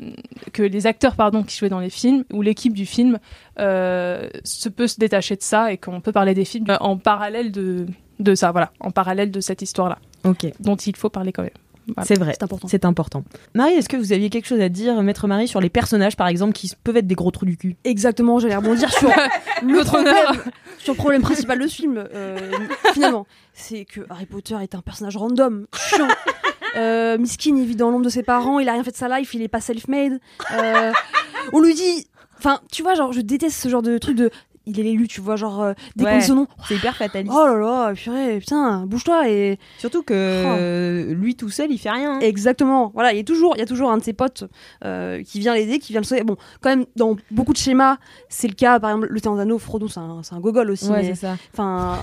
[0.53, 3.17] que les acteurs pardon qui jouaient dans les films ou l'équipe du film
[3.57, 7.51] euh, se peut se détacher de ça et qu'on peut parler des films en parallèle
[7.51, 7.87] de
[8.19, 9.97] de ça voilà en parallèle de cette histoire là
[10.59, 11.49] dont il faut parler quand même
[11.95, 12.05] Voilà.
[12.05, 12.33] C'est vrai.
[12.33, 12.67] C'est important.
[12.67, 13.23] C'est important.
[13.53, 16.27] Marie, est-ce que vous aviez quelque chose à dire, Maître Marie, sur les personnages, par
[16.27, 17.75] exemple, qui peuvent être des gros trous du cul?
[17.83, 19.09] Exactement, j'allais rebondir sur
[19.63, 20.41] le problème,
[20.79, 22.05] sur le problème principal de ce film.
[22.13, 22.37] euh,
[22.93, 26.07] finalement, c'est que Harry Potter est un personnage random, chiant.
[26.75, 29.07] Euh, miskin, il vit dans l'ombre de ses parents, il a rien fait de sa
[29.17, 30.19] life, il est pas self-made.
[30.53, 30.91] Euh,
[31.53, 34.29] on lui dit, enfin, tu vois, genre, je déteste ce genre de truc de,
[34.67, 36.11] il est l'élu, tu vois, genre, euh, dès Ouais.
[36.11, 37.33] qu'on dit son nom, C'est hyper fataliste.
[37.35, 41.89] oh là là, purée, putain, bouge-toi et Surtout que euh, lui tout seul, il fait
[41.89, 42.15] rien.
[42.15, 42.19] hein.
[42.19, 42.91] Exactement.
[42.93, 44.43] Voilà, il y a toujours, il y a toujours un de ses potes
[44.83, 46.23] euh, qui vient l'aider, qui vient le sauver.
[46.23, 47.97] Bon, quand même, dans beaucoup de schémas,
[48.29, 48.79] c'est le cas.
[48.79, 50.89] Par exemple, le Anneaux, Frodon, c'est un, c'est un gogol aussi.
[50.89, 51.37] Ouais, mais- c'est ça.
[51.53, 51.97] Enfin,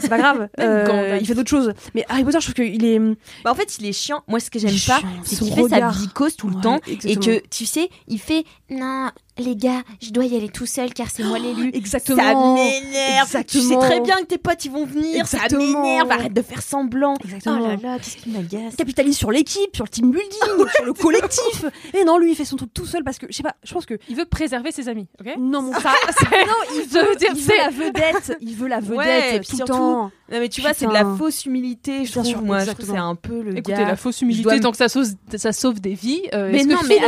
[0.00, 0.48] c'est pas grave.
[0.60, 1.72] Euh, il fait d'autres choses.
[1.94, 2.98] Mais Harry Potter, je trouve qu'il est.
[3.44, 4.22] Bah, en fait, il est chiant.
[4.28, 5.08] Moi, ce que j'aime est pas, chiant.
[5.24, 6.78] c'est qu'il fait sa bicose tout le Ouais, temps.
[6.86, 10.92] Et que, tu sais, il fait Non, les gars, je dois y aller tout seul
[10.92, 11.70] car c'est moi l'élu.
[11.74, 12.56] Exactement.
[12.56, 13.44] Ça m'énerve.
[13.46, 15.20] Tu sais très bien que tes potes ils vont venir.
[15.20, 15.60] Exactement.
[15.72, 16.10] Ça m'énerve.
[16.10, 17.14] Arrête de faire semblant.
[17.24, 17.58] Exactement.
[17.62, 18.76] Oh là là, qu'est-ce qui m'agace.
[18.76, 21.64] capitalise sur l'équipe, sur le team building, sur le collectif.
[21.94, 23.72] Et non, lui, il fait son truc tout seul parce que, je sais pas, je
[23.72, 23.94] pense que.
[24.08, 25.34] Il veut préserver ses amis, ok?
[25.38, 25.92] Non, mon Ça,
[26.32, 28.36] Non, il veut, dire, il veut c'est- la vedette.
[28.40, 30.10] Il veut la vedette Ouais, tout le surtout, temps.
[30.30, 32.26] Non, mais tu vois, c'est de la fausse humilité, je Bien trouve.
[32.26, 33.86] sûr, moi, c'est un peu le Écoutez, gars.
[33.86, 36.22] la fausse humilité, dois tant que ça sauve, ça sauve des vies.
[36.34, 36.98] euh, Mais non, que mais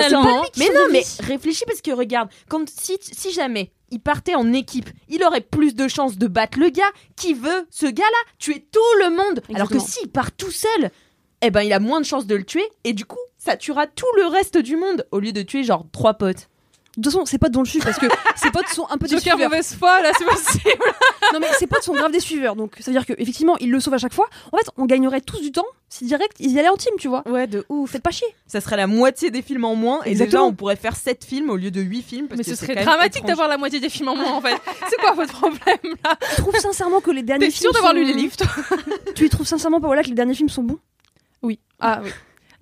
[0.58, 2.13] mais non, mais réfléchis parce que regarde,
[2.48, 6.59] quand si, si jamais il partait en équipe, il aurait plus de chances de battre
[6.59, 6.83] le gars
[7.16, 9.40] qui veut ce gars-là tuer tout le monde.
[9.55, 10.90] Alors que s'il part tout seul,
[11.42, 13.87] eh ben il a moins de chances de le tuer et du coup ça tuera
[13.87, 16.48] tout le reste du monde au lieu de tuer genre trois potes.
[16.96, 19.07] De toute façon, ses potes dont le suivent parce que ses potes sont un peu
[19.09, 19.50] des Joker suiveurs.
[19.50, 20.62] mauvaise foi, là, c'est possible.
[21.33, 23.80] Non mais ses potes sont grave des suiveurs, donc ça veut dire qu'effectivement il le
[23.80, 24.28] sauve à chaque fois.
[24.52, 27.09] En fait, on gagnerait tous du temps si direct ils y allaient en team, tu
[27.09, 27.26] vois.
[27.28, 27.90] Ouais, de ouf.
[27.90, 28.28] Faites pas chier.
[28.46, 31.50] Ça serait la moitié des films en moins et déjà on pourrait faire 7 films
[31.50, 33.80] au lieu de 8 films parce Mais que ce c'est serait dramatique d'avoir la moitié
[33.80, 34.54] des films en moins, en fait.
[34.90, 36.16] C'est quoi votre problème, là?
[36.37, 38.46] Tu trouves sincèrement que les derniers T'es films sûr d'avoir sont- lu les livres, toi?
[39.16, 40.78] Tu y trouves sincèrement pas voilà que les derniers films sont bons?
[41.42, 41.59] Oui.
[41.80, 42.11] Ah oui.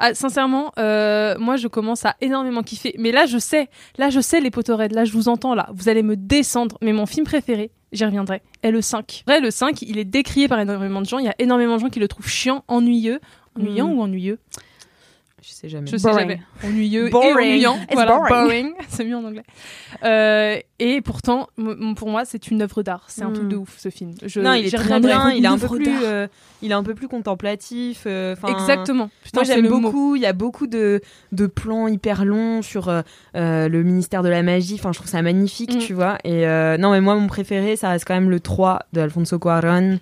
[0.05, 2.93] Ah, sincèrement, euh, moi je commence à énormément kiffer.
[2.99, 5.89] Mais là je sais, là je sais les potoreds, là je vous entends là, vous
[5.89, 6.77] allez me descendre.
[6.83, 9.23] Mais mon film préféré, j'y reviendrai, est le 5.
[9.29, 11.21] Vrai, le 5, il est décrié par énormément de gens.
[11.21, 13.21] Il y a énormément de gens qui le trouvent chiant, ennuyeux.
[13.57, 13.93] Ennuyant Mm.
[13.93, 14.39] ou ennuyeux?
[15.53, 15.87] Je sais jamais.
[15.91, 16.21] Je sais Boring.
[16.31, 16.41] jamais.
[16.65, 17.37] Ennuyeux et Boring.
[17.37, 17.77] ennuyant.
[17.83, 18.73] It's Voilà, boring.
[18.89, 19.43] C'est mieux en anglais.
[20.03, 21.49] Euh, et pourtant,
[21.97, 23.05] pour moi, c'est une œuvre d'art.
[23.09, 24.15] C'est un truc de ouf ce film.
[24.25, 26.27] Je, non, il est très bien, il est un peu œuvre plus euh,
[26.63, 29.11] il est un peu plus contemplatif euh, Exactement.
[29.25, 31.01] Putain, Moi j'aime beaucoup, il y a beaucoup de,
[31.33, 33.03] de plans hyper longs sur euh,
[33.37, 35.79] euh, le ministère de la magie, enfin je trouve ça magnifique, Mm.
[35.79, 36.19] tu vois.
[36.25, 39.39] Et euh, non mais moi mon préféré ça reste quand même le 3 de Alfonso
[39.39, 39.99] Cuarón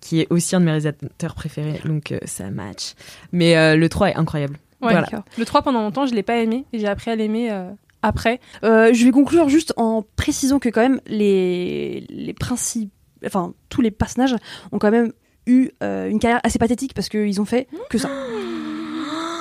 [0.00, 2.94] qui est aussi un de mes réalisateurs préférés, donc euh, ça match.
[3.32, 4.58] Mais euh, le 3 est incroyable.
[4.82, 5.02] Ouais, Voilà.
[5.02, 5.24] d'accord.
[5.38, 7.70] Le 3 pendant longtemps, je l'ai pas aimé et j'ai appris à l'aimer euh,
[8.02, 8.40] après.
[8.64, 12.90] Euh, je vais conclure juste en précisant que quand même les les principes,
[13.24, 14.34] enfin tous les personnages
[14.72, 15.12] ont quand même
[15.46, 18.08] eu euh, une carrière assez pathétique parce qu'ils ont fait que ça.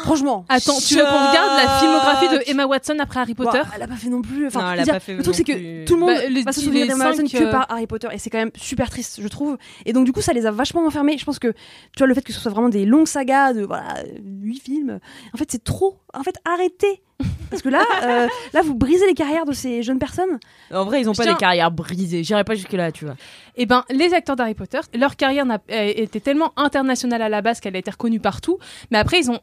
[0.03, 0.45] Franchement.
[0.49, 3.81] Attends, tu veux qu'on regarde la filmographie de Emma Watson après Harry Potter Bah, elle
[3.83, 4.47] a pas fait non plus.
[4.47, 5.99] Enfin, Non, elle je a veux dire, pas fait le truc c'est que tout le
[5.99, 8.29] monde Bah, les- va se souvenir d'Emma Watson que euh, par Harry Potter et c'est
[8.29, 9.57] quand même super triste, je trouve.
[9.85, 11.17] Et donc du coup, ça les a vachement enfermés.
[11.17, 13.63] Je pense que tu vois le fait que ce soit vraiment des longues sagas de
[13.63, 14.99] voilà huit films.
[15.33, 15.97] En fait, c'est trop.
[16.13, 17.01] En fait, arrêtez.
[17.51, 20.39] Parce que là, euh, là, vous brisez les carrières de ces jeunes personnes.
[20.73, 23.15] En vrai ils ont pas des carrières brisées, j'irai pas jusque là tu vois.
[23.57, 27.41] Eh ben, les acteurs d'Harry Potter, leur carrière n'a- a- était tellement internationale à la
[27.41, 28.57] base qu'elle a été reconnue partout,
[28.89, 29.39] mais après ils ont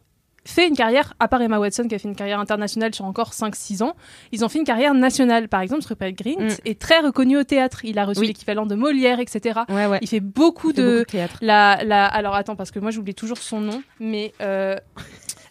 [0.50, 3.32] fait une carrière, à part Emma Watson qui a fait une carrière internationale sur encore
[3.32, 3.94] 5-6 ans,
[4.32, 5.48] ils ont fait une carrière nationale.
[5.48, 6.48] Par exemple, Rupert Grint Mm.
[6.64, 7.84] est très reconnu au théâtre.
[7.84, 8.26] Il a reçu Oui.
[8.28, 9.60] l'équivalent de Molière, etc.
[9.68, 9.98] Ouais ouais.
[10.02, 10.86] Il fait beaucoup Il fait de...
[10.90, 11.38] beaucoup de théâtre.
[11.42, 12.06] La, la...
[12.06, 14.76] Alors attends, parce que moi j'oublie toujours son nom, mais euh,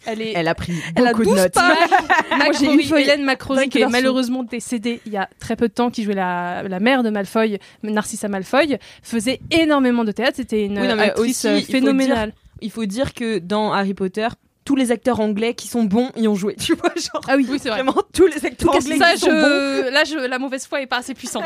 [0.06, 0.32] elle est...
[0.34, 1.52] Elle a pris Elle a beaucoup de 12 notes.
[1.54, 1.90] pages.
[2.38, 5.72] Moi, j'ai feuille Hélène Macrory, qui est malheureusement décédée il y a très peu de
[5.74, 10.34] temps, qui jouait la, la mère de Malfoy, Narcissa Malfoy, faisait énormément de théâtre.
[10.36, 12.32] C'était une Oui, non, actrice aussi, il faut phénoménale.
[12.60, 14.28] Il faut dire que dans Harry Potter
[14.68, 17.22] tous les acteurs anglais qui sont bons y ont joué, tu vois genre.
[17.26, 17.82] Ah oui, oui c'est vrai.
[17.82, 19.90] Vraiment tous les acteurs Tout anglais ça, qui sont bons.
[19.90, 20.26] là, je...
[20.28, 21.44] la mauvaise foi est pas assez puissante.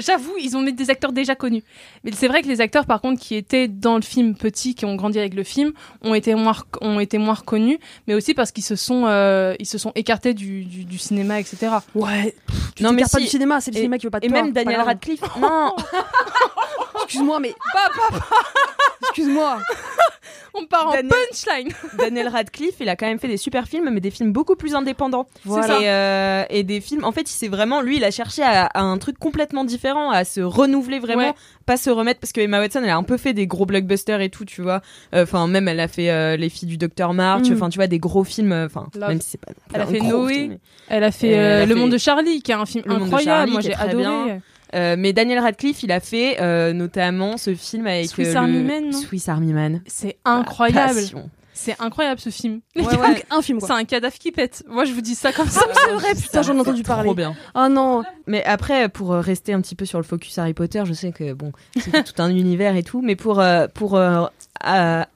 [0.00, 1.62] J'avoue, ils ont mis des acteurs déjà connus.
[2.02, 4.86] Mais c'est vrai que les acteurs, par contre, qui étaient dans le film petit, qui
[4.86, 8.50] ont grandi avec le film, ont été moins, ont été moins reconnus, mais aussi parce
[8.50, 11.68] qu'ils se sont, euh, ils se sont écartés du, du, du cinéma, etc.
[11.94, 12.34] Ouais.
[12.74, 14.26] Tu Non, mais pas si- du cinéma, c'est le et- cinéma qui veut pas de
[14.26, 14.80] Et toi, même pas Daniel.
[14.80, 15.20] Radcliffe.
[15.40, 15.76] non,
[17.04, 17.54] Excuse-moi, mais.
[19.02, 19.58] Excuse-moi.
[20.60, 21.68] On part en Daniel- punchline.
[21.98, 24.74] Daniel Radcliffe, il a quand même fait des super films, mais des films beaucoup plus
[24.74, 25.26] indépendants.
[25.44, 25.80] Voilà.
[25.80, 28.66] Et, euh, et des films, en fait, il s'est vraiment, lui, il a cherché à,
[28.66, 31.34] à un truc complètement différent, à se renouveler vraiment, Ouais.
[31.66, 34.20] pas se remettre, parce que Emma Watson, elle a un peu fait des gros blockbusters
[34.20, 34.80] et tout, tu vois.
[35.14, 37.54] Enfin, même elle a fait euh, Les filles du Docteur March, Mm.
[37.54, 39.52] enfin, tu vois, des gros films, enfin, même si c'est pas.
[39.74, 40.34] Elle a un fait gros Noé.
[40.34, 42.54] film, mais- Elle a fait Euh, euh, elle a Le Monde de Charlie, qui est
[42.54, 43.24] un film Le incroyable.
[43.24, 43.96] Charlie, Moi, j'ai adoré.
[44.02, 44.40] bien.
[44.74, 48.58] Euh, mais Daniel Radcliffe, il a fait euh, notamment ce film avec Swiss euh, Army
[48.58, 49.82] le- Man, non Swiss Army Man.
[49.86, 50.94] C'est incroyable.
[50.94, 51.30] Passion.
[51.54, 52.60] C'est incroyable ce film.
[52.76, 53.24] Ouais, ouais.
[53.30, 53.66] Un film, quoi.
[53.66, 54.62] C'est un cadavre qui pète.
[54.68, 55.62] Moi, je vous dis ça comme ça.
[55.68, 57.06] Ah, c'est vrai, putain, j'en ai entendu parler.
[57.08, 57.34] Trop bien.
[57.56, 58.04] Oh non.
[58.28, 61.32] Mais après, pour rester un petit peu sur le focus Harry Potter, je sais que
[61.32, 64.26] bon, c'est tout un univers et tout, mais pour euh, pour euh,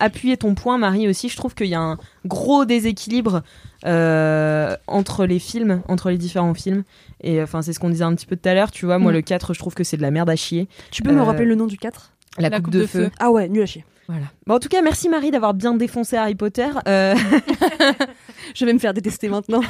[0.01, 3.43] appuyer ton point, Marie aussi, je trouve qu'il y a un gros déséquilibre
[3.85, 6.85] euh, entre les films, entre les différents films.
[7.23, 8.71] Et enfin, c'est ce qu'on disait un petit peu tout à l'heure.
[8.71, 9.15] Tu vois, moi, Mm.
[9.17, 10.69] le 4, je trouve que c'est de la merde à chier.
[10.91, 13.11] Tu peux me Euh, rappeler le nom du 4 La, coupe, de, feu.
[13.19, 13.85] Ah ouais, nul à chier.
[14.09, 14.27] Voilà.
[14.47, 16.69] Bon, en tout cas, merci Marie d'avoir bien défoncé Harry Potter.
[16.89, 17.15] Euh,
[18.55, 19.61] Je vais me faire détester maintenant.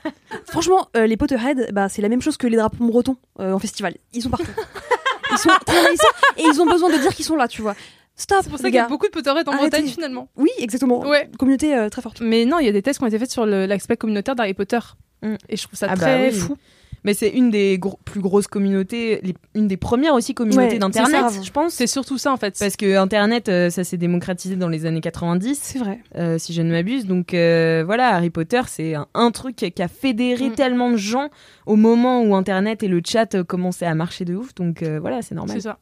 [0.46, 3.58] Franchement, euh, les Potterhead, bah, c'est la même chose que les drapeaux bretons euh, en
[3.58, 3.94] festival.
[4.14, 4.46] Ils sont partout.
[5.30, 5.92] Ils sont très
[6.36, 7.74] et ils ont besoin de dire qu'ils sont là, tu vois.
[8.16, 9.68] Stop, C'est pour ça qu'il y a beaucoup de Potterhead en Arrêtez.
[9.70, 10.28] Bretagne finalement.
[10.36, 11.00] Oui, exactement.
[11.08, 11.28] Ouais.
[11.38, 12.20] Communauté euh, très forte.
[12.20, 14.54] Mais non, il y a des tests qui ont été faits sur l'aspect communautaire d'Harry
[14.54, 14.78] Potter.
[15.22, 15.34] Mm.
[15.48, 16.34] Et je trouve ça Ah bah très oui.
[16.34, 16.56] fou.
[17.04, 20.78] Mais c'est une des gros- plus grosses communautés, les- une des premières aussi communautés Ouais,
[20.78, 21.72] d'internet, je pense.
[21.72, 22.56] C'est surtout ça en fait.
[22.60, 25.58] Parce que internet, euh, ça s'est démocratisé dans les années 90.
[25.60, 25.98] C'est vrai.
[26.16, 27.06] euh, si je ne m'abuse.
[27.06, 30.54] Donc euh, voilà, Harry Potter, c'est un, un truc qui a fédéré Mm.
[30.54, 31.28] tellement de gens
[31.66, 34.54] au moment où Internet et le chat commençaient à marcher de ouf.
[34.54, 35.56] Donc euh, voilà, c'est normal.
[35.56, 35.78] C'est ça.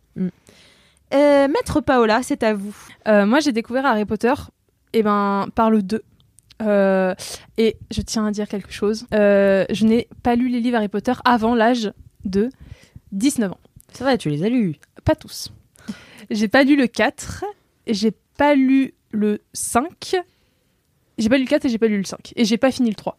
[1.13, 2.75] Euh, Maître Paola, c'est à vous.
[3.09, 4.35] Euh, moi, j'ai découvert Harry Potter
[4.93, 6.03] et ben, par le 2.
[6.63, 7.15] Euh,
[7.57, 9.07] et je tiens à dire quelque chose.
[9.15, 11.93] Euh, je n'ai pas lu les livres Harry Potter avant l'âge
[12.25, 12.51] de
[13.13, 13.61] 19 ans.
[13.93, 14.77] C'est vrai, tu les as lus?
[15.05, 15.53] Pas tous.
[16.31, 17.45] J'ai pas lu le 4,
[17.87, 20.17] et j'ai pas lu le 5.
[21.19, 22.33] J'ai pas lu le 4 et j'ai pas lu le 5.
[22.37, 23.19] Et j'ai pas fini le 3.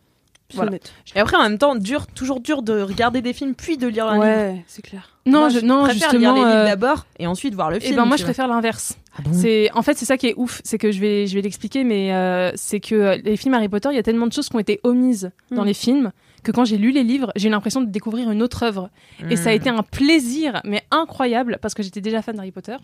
[0.52, 0.70] C'est Voilà.
[0.72, 0.94] honnête.
[1.16, 4.06] Et après, en même temps, dur, toujours dur de regarder des films puis de lire
[4.08, 4.26] un livre.
[4.26, 5.10] Ouais, c'est clair.
[5.26, 6.34] Non, Moi, je, je non préfère justement.
[6.34, 7.96] lire les livres euh, d'abord et ensuite voir le eh film.
[7.96, 8.28] ben moi, je vois.
[8.34, 8.98] préfère l'inverse.
[9.18, 11.36] Ah bon C'est en fait c'est ça qui est ouf, c'est que je vais je
[11.36, 14.26] vais l'expliquer, mais euh, c'est que euh, les films Harry Potter, il y a tellement
[14.28, 15.68] de choses qui ont été omises dans Mm.
[15.68, 16.12] les films
[16.44, 18.90] que quand j'ai lu les livres, j'ai eu l'impression de découvrir une autre œuvre.
[19.30, 19.56] Et ça a Mm.
[19.56, 22.76] été un plaisir, mais incroyable, parce que j'étais déjà fan d'Harry Potter.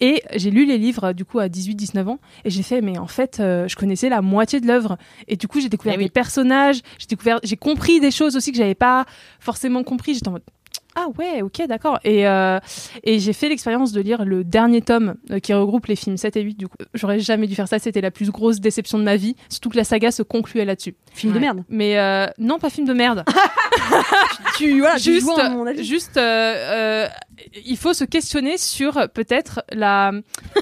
[0.00, 3.06] Et j'ai lu les livres, du coup, à 18-19 ans, et j'ai fait, mais en
[3.08, 4.98] fait, euh, je connaissais la moitié de l'œuvre.
[5.28, 6.10] Et du coup, j'ai découvert Eh oui.
[6.10, 9.04] personnages, j'ai découvert, j'ai compris des choses aussi que j'avais pas
[9.40, 10.14] forcément compris.
[10.14, 10.42] J'étais en mode,
[10.94, 11.98] ah ouais, ok, d'accord.
[12.04, 12.58] Et, euh,
[13.02, 16.36] et j'ai fait l'expérience de lire le dernier tome euh, qui regroupe les films 7
[16.36, 16.54] et 8.
[16.58, 17.78] Du coup, j'aurais jamais dû faire ça.
[17.78, 19.34] C'était la plus grosse déception de ma vie.
[19.48, 20.94] Surtout que la saga se concluait là-dessus.
[21.14, 21.64] Film de merde.
[21.70, 23.24] Mais euh, non, pas film de merde.
[24.58, 25.82] Tu, voilà, tu juste, mon avis.
[25.82, 27.08] juste euh, euh,
[27.64, 30.12] il faut se questionner sur peut-être la,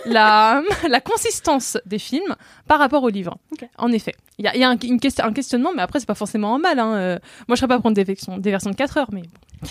[0.06, 2.34] la, la consistance des films
[2.68, 3.36] par rapport au livre.
[3.76, 6.06] En effet, il y a, y a un, une question, un questionnement, mais après, c'est
[6.06, 6.78] pas forcément un mal.
[6.78, 7.18] hein.
[7.48, 9.68] Moi, je serais pas à prendre des versions, des versions de 4 heures, mais bon.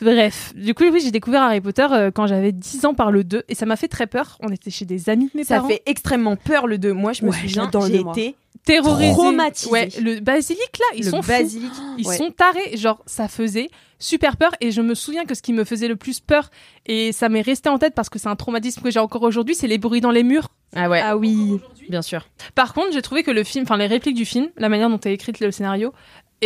[0.00, 3.24] Bref, du coup, oui, j'ai découvert Harry Potter euh, quand j'avais 10 ans par le
[3.24, 4.36] 2 et ça m'a fait très peur.
[4.40, 5.68] On était chez des amis de mes Ça parents.
[5.68, 6.92] fait extrêmement peur le 2.
[6.92, 9.12] Moi, je me Ouais, souviens, j'ai été terrorisé.
[9.12, 9.70] traumatisée.
[9.70, 11.28] Ouais, le basilic là, ils le sont fous.
[11.28, 11.70] basilic.
[11.98, 12.16] Ils Ouais.
[12.16, 15.64] sont tarés, genre ça faisait super peur et je me souviens que ce qui me
[15.64, 16.50] faisait le plus peur
[16.84, 19.54] et ça m'est resté en tête parce que c'est un traumatisme que j'ai encore aujourd'hui,
[19.54, 20.48] c'est les bruits dans les murs.
[20.74, 21.58] Ah ouais, Ah oui.
[21.88, 22.26] bien sûr.
[22.54, 24.98] Par contre, j'ai trouvé que le film, enfin les répliques du film, la manière dont
[24.98, 25.92] est écrite le scénario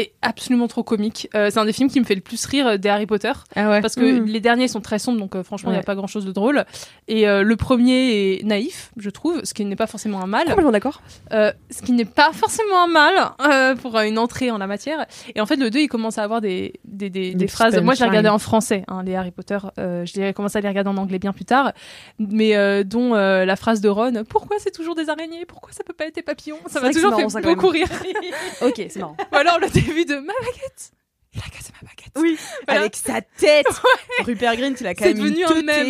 [0.01, 1.29] est absolument trop comique.
[1.35, 3.33] Euh, c'est un des films qui me fait le plus rire euh, des Harry Potter
[3.57, 3.81] Ah ouais.
[3.81, 4.25] parce que Mm.
[4.25, 5.83] les derniers sont très sombres donc euh, franchement il n'y Ouais.
[5.85, 6.65] a pas grand chose de drôle
[7.09, 10.47] et euh, le premier est naïf je trouve ce qui n'est pas forcément un mal
[10.47, 11.03] Complètement d'accord.
[11.31, 15.07] Ce qui n'est pas forcément un mal pour une entrée en la matière.
[15.35, 17.79] Et en fait, le 2, il commence à avoir des, des, des, phrases.
[17.81, 19.59] Moi, je l'ai regardé en français, hein, les Harry Potter.
[19.77, 21.73] Je l'ai commencé à les regarder en anglais bien plus tard.
[22.19, 25.45] Mais dont la phrase de Ron Pourquoi c'est toujours des araignées?
[25.47, 26.59] Pourquoi ça peut pas être des papillons?
[26.67, 27.87] Ça m'a toujours fait marrant, beaucoup rire.
[28.63, 29.17] Ok, c'est marrant.
[29.33, 30.93] Ou alors le début de Ma baguette
[31.35, 32.13] Il a cassé ma baguette.
[32.17, 32.81] Oui, Voilà.
[32.81, 33.67] avec sa tête.
[34.25, 35.45] Rupert Grint, il a quand même une devenu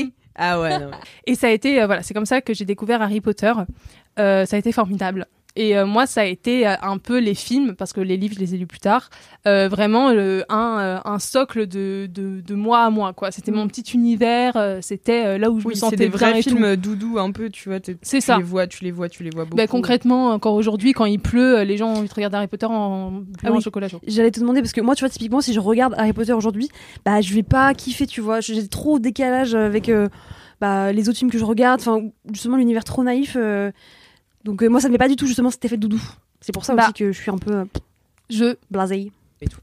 [0.04, 0.08] un.
[0.36, 0.90] Ah ouais, non.
[1.26, 3.52] Et ça a été, euh, voilà, c'est comme ça que j'ai découvert Harry Potter.
[4.18, 5.26] Euh, ça a été formidable.
[5.56, 8.34] Et euh, moi, ça a été euh, un peu les films, parce que les livres,
[8.34, 9.10] je les ai lus plus tard.
[9.48, 13.30] Euh, vraiment, le- un, un socle de, de, de moi à moi, quoi.
[13.32, 16.42] C'était mon petit univers, c'était là où je Oui, me sentais des bien vrais et
[16.44, 16.50] tout.
[16.50, 17.78] films doudou un peu, tu vois.
[18.02, 18.36] C'est tu ça.
[18.36, 19.56] les vois, tu les vois, tu les vois beaucoup.
[19.56, 22.66] Bah, concrètement, encore aujourd'hui, quand il pleut, les gens ont envie de regarder Harry Potter
[22.66, 23.60] en Ah oui.
[23.60, 24.00] chocolat chaud.
[24.06, 26.68] J'allais te demander parce que moi, tu vois, typiquement, si je regarde Harry Potter aujourd'hui,
[27.04, 28.40] bah, je vais pas kiffer, tu vois.
[28.40, 30.08] J'ai trop décalage avec euh,
[30.60, 31.80] bah, les autres films que je regarde.
[31.80, 33.36] Enfin, justement, l'univers trop naïf.
[33.36, 33.72] euh,
[34.44, 36.02] Donc, euh, moi, ça me met pas du tout, justement, cet effet de doudou.
[36.40, 36.84] C'est pour ça Bah.
[36.84, 37.64] aussi que je suis un peu euh,
[38.30, 39.12] Je blasée.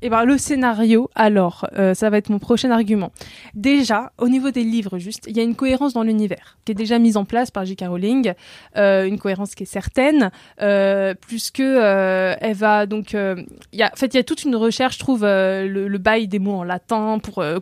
[0.02, 3.12] Et ben le scénario, alors, euh, ça va être mon prochain argument.
[3.54, 6.76] Déjà, au niveau des livres, juste, il y a une cohérence dans l'univers qui est
[6.76, 7.84] déjà mise en place par J.K.
[7.88, 8.34] Rowling,
[8.76, 10.32] euh, une cohérence qui est certaine,
[10.64, 13.36] euh, plus que euh, elle va donc, euh,
[13.72, 15.88] il y a, en fait, il y a toute une recherche, je trouve, euh, le,
[15.88, 17.60] le bail des mots en latin pour euh,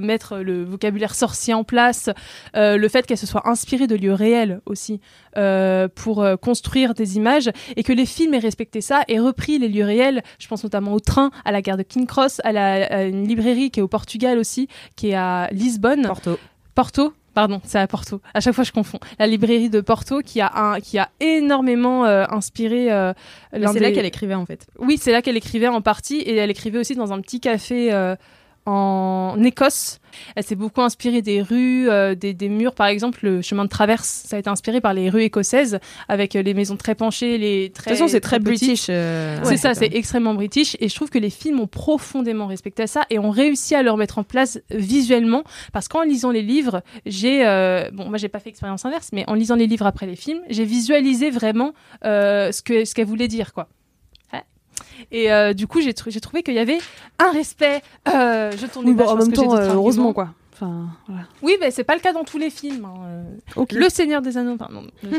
[0.00, 2.08] mettre le vocabulaire sorcier en place,
[2.56, 5.02] euh, le fait qu'elle se soit inspirée de lieux réels aussi
[5.36, 9.58] euh, pour euh, construire des images et que les films aient respecté ça et repris
[9.58, 10.22] les lieux réels.
[10.38, 13.26] Je pense notamment au train, à la gare de King Cross, à, la, à une
[13.26, 16.06] librairie qui est au Portugal aussi, qui est à Lisbonne.
[16.06, 16.38] Porto.
[16.74, 18.20] Porto Pardon, c'est à Porto.
[18.34, 18.98] À chaque fois, je confonds.
[19.18, 22.92] La librairie de Porto qui a un, qui a énormément euh, inspiré.
[22.92, 23.14] euh,
[23.52, 24.66] C'est là qu'elle écrivait en fait.
[24.78, 27.92] Oui, c'est là qu'elle écrivait en partie et elle écrivait aussi dans un petit café
[27.92, 28.16] euh,
[28.66, 29.98] en Écosse.
[30.36, 32.74] Elle s'est beaucoup inspirée des rues, euh, des, des murs.
[32.74, 36.36] Par exemple, le chemin de traverse, ça a été inspiré par les rues écossaises avec
[36.36, 37.90] euh, les maisons très penchées, les De très.
[37.90, 38.86] toute façon, c'est très british.
[38.90, 42.46] euh, C'est ouais, ça, c'est extrêmement british et je trouve que les films ont profondément
[42.46, 46.42] respecté ça et ont réussi à le remettre en place visuellement parce qu'en lisant les
[46.42, 47.42] livres, j'ai
[47.92, 50.40] bon moi j'ai pas fait expérience inverse mais en lisant les livres après les films,
[50.50, 51.72] j'ai visualisé vraiment
[52.02, 53.68] ce que ce qu'elle voulait dire quoi.
[55.10, 56.78] Et euh, du coup, j'ai j'ai trouvé qu'il y avait
[57.18, 57.82] un respect.
[58.08, 60.28] Euh, je tourne Oui, les bon, pages en parce même temps, euh, heureusement quoi.
[60.54, 61.22] Enfin, voilà.
[61.42, 62.84] Oui, mais c'est pas le cas dans tous les films.
[62.84, 63.64] hein.
[63.72, 64.82] Le Seigneur des Anneaux, pardon.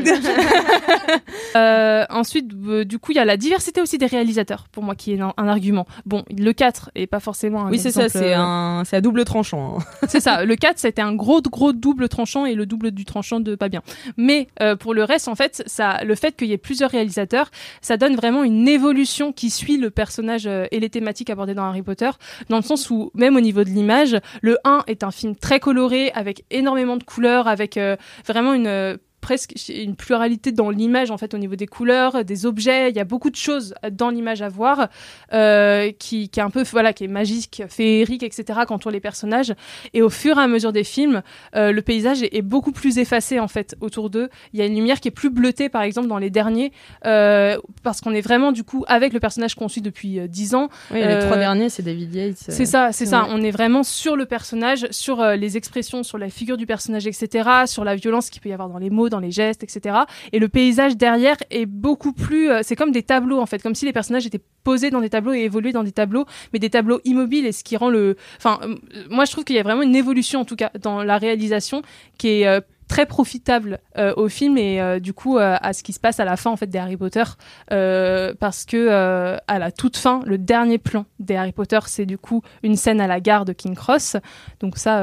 [1.55, 4.95] Euh, ensuite, euh, du coup, il y a la diversité aussi des réalisateurs, pour moi,
[4.95, 5.85] qui est un, un argument.
[6.05, 9.01] Bon, le 4 est pas forcément un Oui, c'est ça, c'est euh, un, c'est à
[9.01, 9.77] double tranchant.
[9.79, 9.83] hein.
[10.07, 10.45] c'est ça.
[10.45, 13.69] Le 4, c'était un gros, gros double tranchant et le double du tranchant de pas
[13.69, 13.81] bien.
[14.17, 17.51] Mais euh, pour le reste, en fait, ça, le fait qu'il y ait plusieurs réalisateurs,
[17.81, 21.83] ça donne vraiment une évolution qui suit le personnage et les thématiques abordées dans Harry
[21.83, 22.09] Potter,
[22.49, 25.59] dans le sens où, même au niveau de l'image, le 1 est un film très
[25.59, 28.97] coloré, avec énormément de couleurs, avec euh, vraiment une...
[29.23, 32.99] presque une pluralité dans l'image en fait au niveau des couleurs des objets il y
[32.99, 34.87] a beaucoup de choses dans l'image à voir
[35.33, 39.01] euh, qui, qui est un peu voilà qui est magique féerique etc quand on les
[39.01, 39.53] personnages
[39.93, 41.21] et au fur et à mesure des films,
[41.55, 44.29] euh, le paysage est, est beaucoup plus effacé en fait autour d'eux.
[44.53, 46.71] Il y a une lumière qui est plus bleutée par exemple dans les derniers,
[47.05, 50.55] euh, parce qu'on est vraiment du coup avec le personnage qu'on suit depuis euh, 10
[50.55, 50.69] ans.
[50.91, 52.37] Oui, les trois derniers, c'est David Yates.
[52.37, 53.27] C'est ça, c'est ça.
[53.29, 57.49] On est vraiment sur le personnage, sur les expressions, sur la figure du personnage, etc.,
[57.65, 59.99] sur la violence qu'il peut y avoir dans les mots, dans les gestes, etc.
[60.31, 62.49] Et le paysage derrière est beaucoup plus.
[62.51, 65.09] euh, c'est comme des tableaux en fait, comme si les personnages étaient posés dans des
[65.09, 67.45] tableaux et évolués dans des tableaux, mais des tableaux immobiles.
[67.45, 68.17] Et ce qui rend le.
[68.37, 68.75] Enfin, euh,
[69.09, 71.81] moi je trouve qu'il y a vraiment une évolution en tout cas dans la réalisation
[72.17, 72.59] qui est euh,
[72.93, 76.19] très profitable euh, au film et euh, du coup euh, à ce qui se passe
[76.19, 77.23] à la fin en fait des Harry Potter
[77.67, 82.43] parce que à la toute fin le dernier plan des Harry Potter c'est du coup
[82.61, 84.17] une scène à la gare de King Cross.
[84.59, 85.01] Donc ça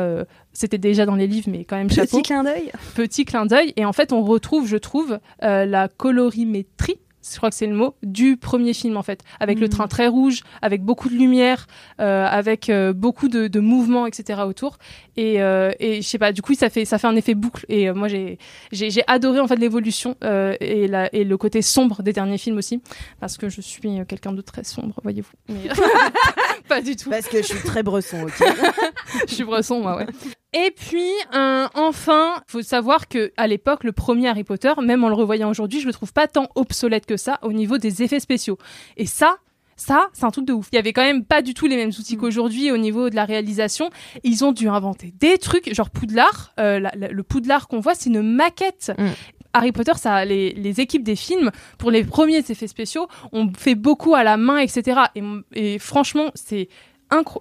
[0.52, 2.18] c'était déjà dans les livres mais quand même chapeau.
[2.18, 2.70] Petit clin d'œil.
[2.94, 3.72] petit clin d'œil.
[3.76, 7.94] Et en fait on retrouve je trouve la colorimétrie je crois que c'est le mot
[8.02, 9.20] du premier film en fait.
[9.40, 11.66] Avec le train très rouge avec beaucoup de lumière
[12.00, 14.78] euh, avec euh, beaucoup de, de mouvements etc autour.
[15.16, 17.66] Et, euh, et je sais pas du coup ça fait ça fait un effet boucle.
[17.68, 18.38] Et euh, moi j'ai
[18.72, 22.56] j'ai adoré en fait l'évolution euh, et la et le côté sombre des derniers films
[22.58, 22.80] aussi.
[23.20, 25.32] Parce que je suis euh, quelqu'un de très sombre voyez-vous.
[25.48, 25.68] Mais-
[26.70, 28.48] pas du tout Parce que je suis très bresson, ok.
[29.28, 30.06] je suis bresson, moi, ouais.
[30.54, 35.08] Et puis, euh, enfin, faut savoir que à l'époque, le premier Harry Potter, même en
[35.08, 38.20] le revoyant aujourd'hui, je le trouve pas tant obsolète que ça au niveau des effets
[38.20, 38.56] spéciaux.
[38.96, 39.36] Et ça.
[39.76, 40.68] Ça, c'est un truc de ouf.
[40.72, 43.14] Il y avait quand même pas du tout les mêmes outils qu'aujourd'hui au niveau de
[43.16, 43.88] la réalisation.
[44.24, 46.52] Ils ont dû inventer des trucs, genre Poudlard.
[46.60, 48.92] euh, la- la- le Poudlard qu'on voit, c'est une maquette.
[48.98, 49.06] Mm.
[49.52, 53.74] Harry Potter, ça, les, les équipes des films, pour les premiers effets spéciaux, ont fait
[53.74, 55.00] beaucoup à la main, etc.
[55.14, 55.22] Et,
[55.54, 56.68] et franchement, c'est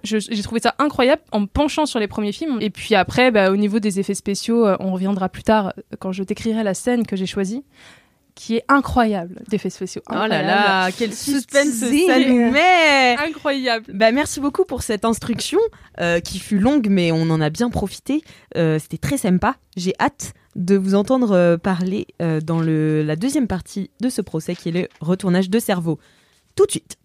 [0.02, 2.58] j'ai trouvé ça incroyable en me penchant sur les premiers films.
[2.60, 5.96] Et puis après, bah, au niveau des effets spéciaux, euh, on reviendra plus tard euh,
[6.00, 7.62] quand je décrirai la scène que j'ai choisie,
[8.34, 10.02] qui est incroyable d'effets spéciaux.
[10.10, 13.86] Oh là là, quel suspense s'allumait Incroyable.
[13.92, 15.58] Bah, merci beaucoup pour cette instruction
[16.00, 18.22] euh, qui fut longue, mais on en a bien profité.
[18.56, 19.56] Euh, C'était très sympa.
[19.76, 24.20] J'ai hâte de vous entendre euh, parler euh, dans le, la deuxième partie de ce
[24.20, 25.98] procès qui est le retournage de cerveau.
[26.56, 26.96] Tout de suite.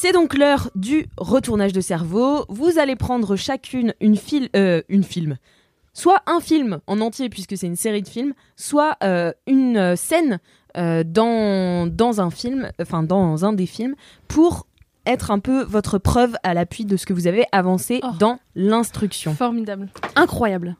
[0.00, 2.44] C'est donc l'heure du retournage de cerveau.
[2.48, 5.38] Vous allez prendre chacune une, fil euh, une film.
[5.92, 10.38] Soit un film en entier, puisque c'est une série de films, soit euh, une scène
[10.76, 13.96] euh, dans, dans un film, enfin dans un des films,
[14.28, 14.67] pour
[15.08, 18.08] être un peu votre preuve à l'appui de ce que vous avez avancé Oh.
[18.18, 19.34] dans l'instruction.
[19.34, 19.88] Formidable.
[20.16, 20.76] Incroyable.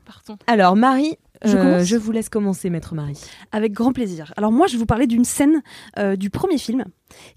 [0.47, 3.19] Alors Marie, Je euh, je vous laisse commencer, maître Marie.
[3.53, 4.33] Avec grand plaisir.
[4.37, 5.63] Alors moi, je vais vous parler d'une scène
[5.99, 6.85] euh, du premier film,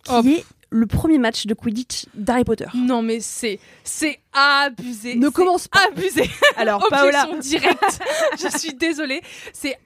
[0.04, 0.22] qui Oh.
[0.26, 2.66] est le premier match de Quidditch d'Harry Potter.
[2.74, 5.16] Non mais c'est c'est abusé.
[5.16, 5.80] Ne commence pas.
[5.92, 6.30] Abusé.
[6.56, 8.00] Alors Paola, directe.
[8.42, 9.22] je suis désolée.
[9.54, 9.78] C'est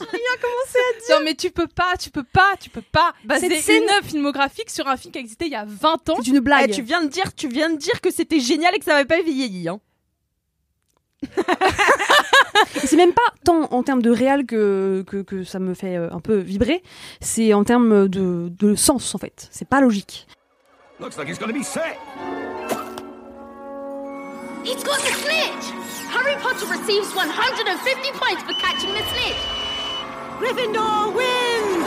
[0.00, 1.18] J'ai rien commencé à dire.
[1.18, 3.90] Non mais tu peux pas, tu peux pas, tu peux pas baser Cette scène- une
[3.90, 6.16] œuvre filmographique sur un film qui a existé il y a 20 ans.
[6.18, 6.70] C'est une blague.
[6.70, 8.92] eh, tu viens de dire, tu viens de dire que c'était génial et que ça
[8.92, 9.68] n'avait pas vieilli.
[9.68, 9.80] Hein.
[11.22, 11.26] Et
[12.86, 16.10] c'est même pas tant en termes de réel que, que, que ça me fait euh,
[16.12, 16.82] un peu vibrer,
[17.20, 19.48] c'est en termes de, de sens en fait.
[19.50, 20.26] C'est pas logique.
[21.00, 21.96] Looks like he's gonna be set.
[24.64, 25.72] He's got the snitch!
[26.10, 29.40] Harry Potter receives 150 points for catching the snitch.
[30.40, 31.84] Gryffindor wins!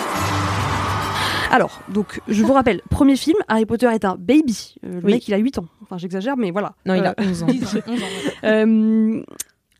[1.49, 4.75] Alors, donc, je vous rappelle, premier film, Harry Potter est un baby.
[4.85, 5.13] Euh, le Oui.
[5.13, 5.65] mec, il a 8 ans.
[5.83, 6.73] Enfin, j'exagère, mais voilà.
[6.85, 7.45] Non, il a Euh, 11 ans.
[7.47, 8.33] 10 ans, 11 ans, ouais.
[8.49, 9.23] euh,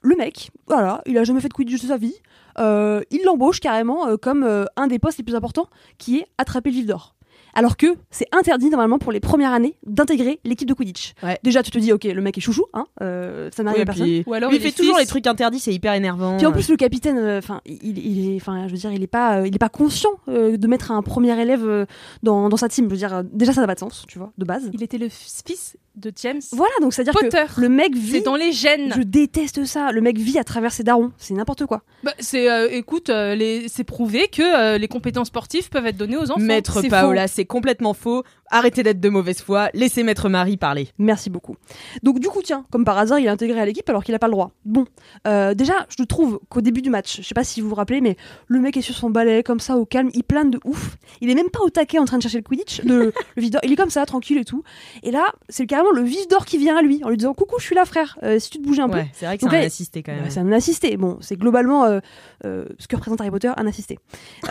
[0.01, 2.15] le mec, voilà, il a jamais fait de Quidditch de sa vie.
[2.59, 5.67] Euh, il l'embauche carrément euh, comme euh, un des postes les plus importants,
[5.97, 7.13] qui est attraper le vif d'or.
[7.53, 11.13] Alors que c'est interdit normalement pour les premières années d'intégrer l'équipe de Quidditch.
[11.23, 11.39] Ouais.
[11.43, 13.85] Déjà, tu te dis, ok, le mec est chouchou, hein, euh, ça n'arrive Oui, à
[13.85, 14.05] personne.
[14.05, 15.03] puis- Ou alors il il fait toujours fils.
[15.05, 16.37] les trucs interdits, c'est hyper énervant.
[16.37, 19.01] Puis en plus le capitaine, euh, enfin, il, il est, enfin, je veux dire, il
[19.03, 21.85] est pas, euh, il est pas conscient euh, de mettre un premier élève euh,
[22.23, 22.85] dans, dans sa team.
[22.85, 24.69] Je veux dire, euh, déjà ça n'a pas de sens, tu vois, de base.
[24.73, 27.43] Il était le fils de James Voilà, donc c'est à dire Potter.
[27.55, 28.11] que le mec vit.
[28.11, 28.93] C'est dans les gènes.
[28.95, 29.91] Je déteste ça.
[29.91, 31.11] Le mec vit à travers ses darons.
[31.17, 31.81] C'est n'importe quoi.
[32.03, 35.97] Bah, c'est, euh, écoute, euh, les- c'est prouvé que euh, les compétences sportives peuvent être
[35.97, 36.39] données aux enfants.
[36.39, 38.23] Maître C'est Paola, c'est complètement faux.
[38.49, 39.69] Arrêtez d'être de mauvaise foi.
[39.73, 40.89] Laissez Maître Marie parler.
[40.97, 41.55] Merci beaucoup.
[42.03, 44.19] Donc du coup, tiens, comme par hasard, il est intégré à l'équipe alors qu'il n'a
[44.19, 44.51] pas le droit.
[44.65, 44.85] Bon,
[45.27, 48.01] euh, déjà, je trouve qu'au début du match, je sais pas si vous vous rappelez,
[48.01, 48.15] mais
[48.47, 50.97] le mec est sur son balai comme ça au calme, il plane de ouf.
[51.21, 53.51] Il est même pas au taquet en train de chercher le Quidditch, le, le vif
[53.51, 53.61] d'or.
[53.63, 54.63] Il est comme ça, tranquille et tout.
[55.03, 57.55] Et là, c'est carrément le vif d'or qui vient à lui en lui disant coucou,
[57.59, 58.17] je suis là, frère.
[58.23, 58.97] Euh, si tu te bougeais un peu.
[58.97, 60.23] Ouais, c'est vrai que c'est un là, assisté quand même.
[60.23, 60.97] Ouais, c'est un assisté.
[60.97, 61.99] Bon, c'est globalement euh,
[62.45, 63.99] euh, ce que représente Harry Potter, un assisté.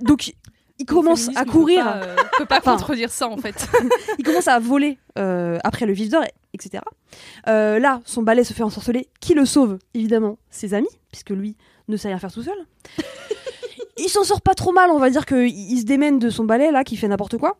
[0.00, 0.32] Donc,
[0.80, 1.84] il commence à courir.
[1.84, 3.68] Peut pas, euh, peut pas contredire ça en fait.
[4.18, 6.24] il commence à voler euh, après le vif d'or,
[6.54, 6.82] etc.
[7.48, 9.08] Euh, là, son balai se fait ensorceler.
[9.20, 9.78] Qui le sauve?
[9.94, 11.56] Évidemment, ses amis, puisque lui
[11.88, 12.56] ne sait rien faire tout seul.
[13.98, 16.44] il s'en sort pas trop mal, on va dire qu'il il se démène de son
[16.44, 17.58] balai, là, qui fait n'importe quoi.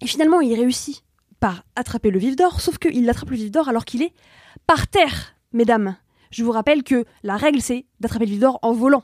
[0.00, 1.02] Et finalement, il réussit
[1.40, 4.12] par attraper le vif d'or, sauf qu'il attrape le vif d'or alors qu'il est
[4.66, 5.96] par terre, mesdames.
[6.30, 9.02] Je vous rappelle que la règle, c'est d'attraper le vif d'or en volant.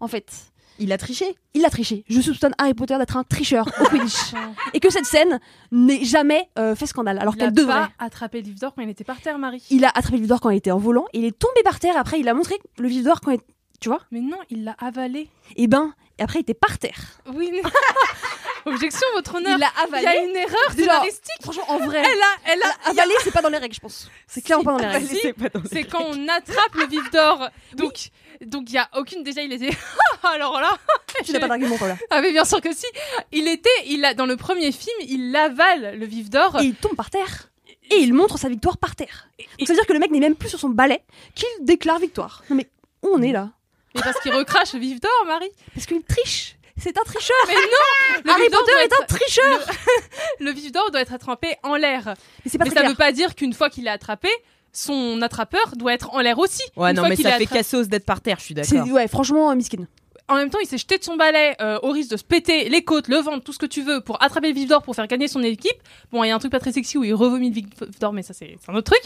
[0.00, 1.36] En fait, Il a triché.
[1.54, 2.04] il a triché.
[2.08, 4.32] Je soupçonne Harry Potter d'être un tricheur au Quidditch.
[4.74, 5.38] Et que cette scène
[5.70, 7.72] n'ait jamais euh, fait scandale, alors Il a qu'elle devrait.
[7.74, 9.62] pas attrapé le livre d'or quand il était par terre, Marie.
[9.70, 11.62] Il a attrapé le vif d'or quand il était en volant, et il est tombé
[11.62, 11.96] par terre.
[11.96, 13.40] Après, il a montré le vif d'or quand il.
[13.80, 15.28] Tu vois Mais non, il l'a avalé.
[15.56, 16.98] Et ben, et après, il était par terre.
[17.34, 17.62] Oui, mais...
[18.64, 19.58] Objection, votre honneur.
[19.58, 20.04] Il Il avalé.
[20.04, 21.42] y a une erreur scénaristique.
[21.42, 21.98] Franchement, en vrai.
[21.98, 24.08] Elle a, elle a, il y a- Avalé, c'est pas dans les règles, je pense.
[24.28, 25.08] C'est clairement pas dans les règles.
[25.70, 27.48] c'est quand on attrape le vif d'or.
[27.76, 28.10] Donc,
[28.46, 29.22] donc il y a aucune.
[29.22, 29.70] Déjà, il était.
[30.22, 30.76] Alors là.
[31.24, 31.96] Tu n'as pas d'argument, Paula.
[32.10, 32.86] Ah mais bien sûr que si.
[33.32, 36.60] Il était, il a dans le premier film, il avale le vif d'or.
[36.60, 37.48] Et il tombe par terre.
[37.90, 39.28] Et il montre sa victoire par terre.
[39.58, 41.02] Donc ça veut dire que le mec n'est même plus sur son balai
[41.34, 42.42] qu'il déclare victoire.
[42.48, 42.68] Non mais
[43.02, 43.50] où on est là?
[43.94, 45.50] Mais parce qu'il recrache le vif d'or, Marie.
[45.74, 46.56] Parce qu'il triche.
[46.78, 47.36] C'est un tricheur.
[47.48, 48.22] Mais non.
[48.24, 49.60] Le Harry vif d'or Potter est un tricheur.
[50.40, 52.14] Le, le vif d'or doit être attrapé en l'air.
[52.44, 52.88] Mais pas Mais ça clair.
[52.88, 54.30] veut pas dire qu'une fois qu'il est attrapé,
[54.72, 56.62] son attrapeur doit être en l'air aussi.
[56.76, 58.76] Ouais, Une non, fois mais ça fait attra- cassos d'être par terre, je suis C'est
[58.76, 58.92] d'accord.
[58.92, 59.86] ouais, franchement miskin.
[60.28, 62.68] En même temps, il s'est jeté de son balai euh, au risque de se péter
[62.70, 64.94] les côtes, le ventre, tout ce que tu veux pour attraper le vif d'or pour
[64.94, 65.76] faire gagner son équipe.
[66.10, 67.64] Bon, il y a un truc pas très sexy où il revomit le vif
[68.00, 69.02] d'or, mais ça c'est c'est un autre truc.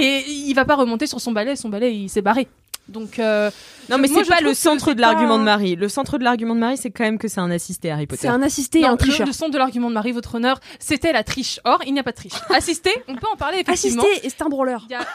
[0.00, 2.48] Et il va pas remonter sur son balai, son balai il s'est barré.
[2.88, 3.50] Donc euh,
[3.90, 5.76] Non, mais c'est pas le centre de l'argument de Marie.
[5.76, 8.22] Le centre de l'argument de Marie, c'est quand même que c'est un assisté Harry Potter.
[8.22, 9.26] C'est un assisté et un tricheur.
[9.26, 11.60] le centre de l'argument de Marie, votre honneur, c'était la triche.
[11.64, 12.32] Or, il n'y a pas de triche.
[12.50, 14.02] Assisté, on peut en parler effectivement.
[14.02, 15.00] Assisté et c'est un y a-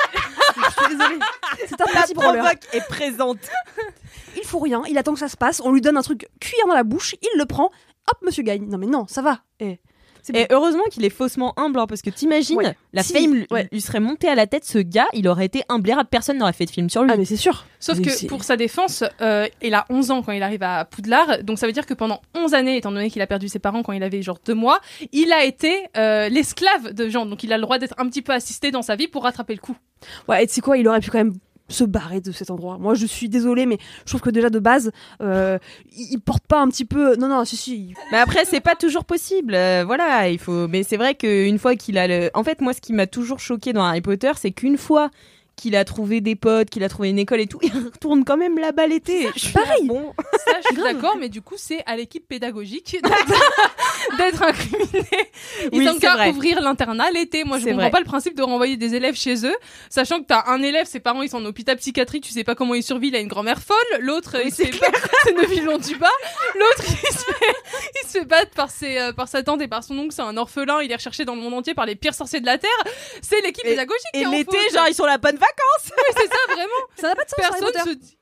[0.55, 1.19] Je suis désolée.
[1.67, 3.37] C'est un La petit provoque est présente.
[4.37, 6.67] Il faut rien, il attend que ça se passe, on lui donne un truc cuillère
[6.67, 8.67] dans la bouche, il le prend, hop, monsieur gagne.
[8.67, 9.41] Non mais non, ça va.
[9.59, 9.79] Eh,
[10.35, 12.75] Et heureusement qu'il est faussement humble, hein, parce que t'imagines, Ouais.
[12.93, 13.67] la Si, fame lui- ouais.
[13.71, 16.65] lui serait montée à la tête, ce gars, il aurait été imblairable, personne n'aurait fait
[16.65, 17.11] de film sur lui.
[17.13, 17.65] Ah mais c'est sûr.
[17.79, 20.85] Sauf Mais que pour sa défense, euh, il a 11 ans quand il arrive à
[20.85, 23.59] Poudlard, donc ça veut dire que pendant 11 années, étant donné qu'il a perdu ses
[23.59, 24.79] parents quand il avait genre deux mois,
[25.11, 28.21] il a été euh, l'esclave de Jean, donc il a le droit d'être un petit
[28.21, 29.75] peu assisté dans sa vie pour rattraper le coup.
[30.27, 31.33] Ouais, et tu sais quoi, il aurait pu quand même
[31.69, 32.77] se barrer de cet endroit.
[32.77, 34.91] Moi je suis désolée, mais je trouve que déjà de base,
[35.21, 35.57] euh,
[35.95, 37.15] il, il porte pas un petit peu...
[37.17, 37.93] Non, non, si, si.
[38.11, 39.53] Mais après, c'est pas toujours possible.
[39.55, 40.67] euh, voilà, il faut.
[40.67, 42.29] Mais c'est vrai qu'une fois qu'il a le.
[42.33, 45.09] En fait, moi, ce qui m'a toujours choqué dans Harry Potter, c'est qu'une fois
[45.55, 48.37] qu'il a trouvé des potes, qu'il a trouvé une école et tout, il retourne quand
[48.37, 49.27] même là-bas l'été.
[49.35, 49.87] Je suis là, Pareil.
[49.87, 50.13] Bon.
[50.45, 52.97] Ça, je suis d'accord, mais du coup, c'est à l'équipe pédagogique
[54.17, 55.07] d'être- incriminé.
[55.71, 57.43] Ils Oui, ont qu'à ouvrir l'internat l'été.
[57.43, 57.89] Moi, je comprends vrai.
[57.91, 59.55] pas le principe de renvoyer des élèves chez eux,
[59.89, 62.55] sachant que t'as un élève, ses parents ils sont en hôpital psychiatrique, tu sais pas
[62.55, 63.77] comment il survit, il a une grand-mère folle.
[63.99, 66.07] L'autre, il se fait battre, c'est Neuvillon du bas.
[66.55, 67.55] L'autre, il se fait,
[68.03, 70.13] il se fait battre par ses, euh, par sa tante et par son oncle.
[70.13, 70.81] C'est un orphelin.
[70.81, 72.69] Il est recherché dans le monde entier par les pires sorciers de la terre.
[73.21, 74.01] C'est l'équipe Et- pédagogique.
[74.13, 75.91] qui Et en l'été, genre, ils sont là, bonnes vacances.
[75.91, 76.67] Ouais, c'est ça vraiment.
[76.95, 78.16] Ça n'a pas de sens, Personne se dit.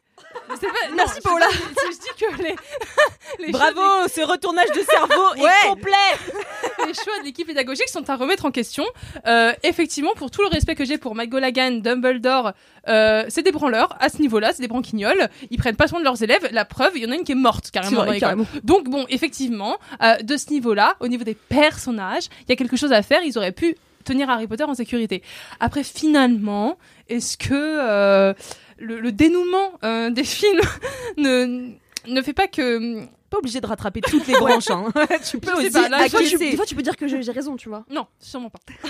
[0.48, 0.56] Pas-
[0.90, 1.46] non, Merci, Paola.
[1.52, 2.56] Je, je dis que les,
[3.52, 5.50] Bravo, ce retournage de cerveau Ouais.
[5.64, 5.92] Est complet.
[6.88, 8.86] les choix de l'équipe pédagogique sont à remettre en question.
[9.28, 12.54] Euh, effectivement, pour tout le respect que j'ai pour McGonagall, Dumbledore,
[12.88, 15.30] euh, c'est des branleurs à ce niveau-là, c'est des branquignoles.
[15.50, 16.48] Ils prennent pas soin de leurs élèves.
[16.52, 17.98] La preuve, il y en a une qui est morte carrément.
[17.98, 18.20] vrai, l'école.
[18.20, 18.46] carrément.
[18.64, 22.78] Donc bon, effectivement, euh, de ce niveau-là, au niveau des personnages, il y a quelque
[22.78, 23.22] chose à faire.
[23.24, 25.24] Ils auraient pu tenir Harry Potter en sécurité.
[25.60, 26.78] Après, finalement,
[27.10, 28.34] est-ce que euh,
[28.78, 30.62] le, le dénouement euh, des films
[31.18, 31.72] ne
[32.08, 34.70] ne fait pas que pas obligé de rattraper toutes les branches.
[34.70, 34.86] hein.
[35.30, 36.52] tu peux aussi pas, là, Des fois, tu, acquiescer.
[36.52, 37.84] des fois, tu peux dire que j'ai raison, tu vois.
[37.90, 38.60] Non, sûrement pas.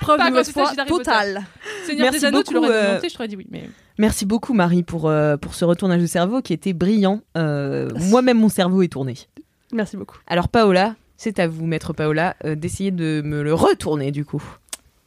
[0.00, 1.44] Preuve Pas de foi totale.
[1.84, 3.46] Seigneur Merci des Anneaux, tu beaucoup, l'aurais euh, je t'aurais dit oui.
[3.50, 3.68] Mais...
[3.98, 7.22] Merci beaucoup Marie pour, euh, pour ce retournage de cerveau qui était brillant.
[7.36, 9.14] Euh, Moi-même mon cerveau est tourné.
[9.72, 10.18] Merci beaucoup.
[10.26, 14.42] Alors Paola, c'est à vous, maître Paola, d'essayer de me le retourner du coup.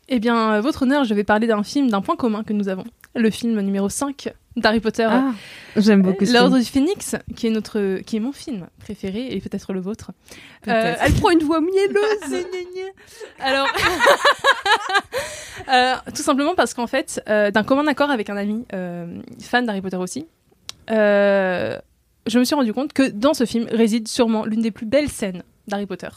[0.10, 2.68] Eh bien, euh, votre honneur, je vais parler d'un film, d'un point commun que nous
[2.68, 2.84] avons.
[3.16, 5.07] Le film numéro 5 d'Harry Potter.
[5.10, 5.32] Ah,
[5.76, 9.72] J'aime beaucoup L'Ordre du Phénix, qui est, notre, qui est mon film préféré et peut-être
[9.72, 10.12] le vôtre.
[10.68, 12.45] Euh, Elle prend une voix mielleuse.
[13.39, 13.68] Alors,
[15.68, 19.66] Euh, tout simplement parce qu'en fait, euh, d'un commun accord avec un ami euh, fan
[19.68, 20.26] d'Harry Potter aussi,
[20.89, 21.78] euh,
[22.26, 25.10] je me suis rendu compte que dans ce film réside sûrement l'une des plus belles
[25.10, 26.07] scènes d'Harry Potter.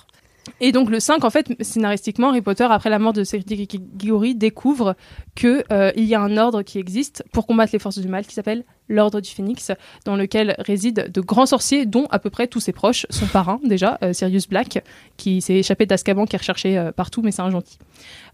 [0.60, 4.34] Et donc le 5, en fait, scénaristiquement, Harry Potter, après la mort de Cédric Diggory,
[4.34, 4.96] découvre
[5.36, 5.64] qu'il
[5.96, 8.64] il y a un ordre qui existe pour combattre les forces du mal qui s'appelle
[8.88, 9.70] l'Ordre du Phénix,
[10.04, 13.60] dans lequel résident de grands sorciers, dont à peu près tous ses proches, son parrain
[13.64, 14.82] déjà, euh, Sirius Black,
[15.16, 17.78] qui s'est échappé d'Azkaban, qui est recherché euh, partout, mais c'est un gentil.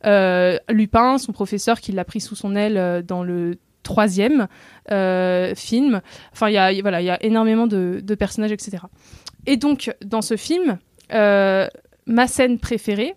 [0.06, 4.48] Euh, Lupin, son professeur, qui l'a pris sous son aile euh, dans le troisième
[4.90, 6.00] euh, film.
[6.32, 8.78] Enfin, il y a, y- a énormément de, personnages, etc.
[9.46, 10.78] Et donc, dans ce film,
[11.12, 11.68] euh,
[12.09, 13.14] ma scène préférée,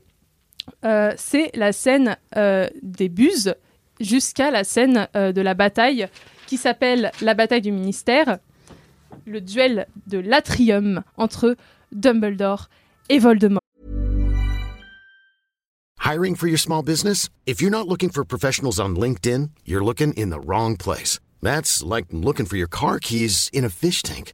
[0.85, 3.55] euh, c'est la scène euh, des buses
[3.99, 6.07] jusqu'à la scène euh, de la bataille
[6.45, 8.37] qui s'appelle la bataille du ministère,
[9.25, 11.55] le duel de l'atrium entre
[11.91, 12.69] Dumbledore
[13.09, 13.61] et Voldemort.
[16.03, 17.29] Hiring for your small business?
[17.45, 21.19] If you're not looking for professionals on LinkedIn, you're looking in the wrong place.
[21.41, 24.33] That's like looking for your car keys in a fish tank.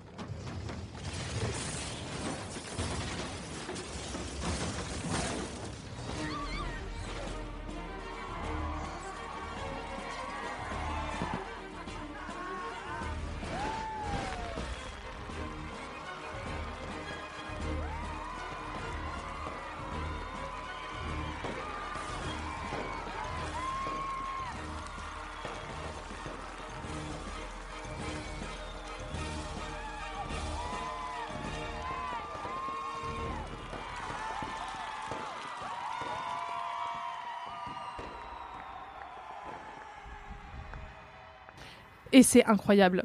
[42.21, 43.03] Et c'est incroyable.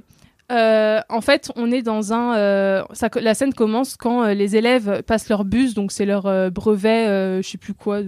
[0.53, 2.37] Euh, en fait, on est dans un.
[2.37, 2.85] euh,
[3.17, 7.49] la scène commence quand euh, les élèves passent leur bus, donc c'est leur brevet, je
[7.49, 8.01] sais plus quoi,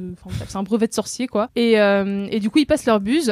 [0.46, 1.48] c'est un brevet de sorcier quoi.
[1.56, 3.30] Et, et du coup, ils passent leur bus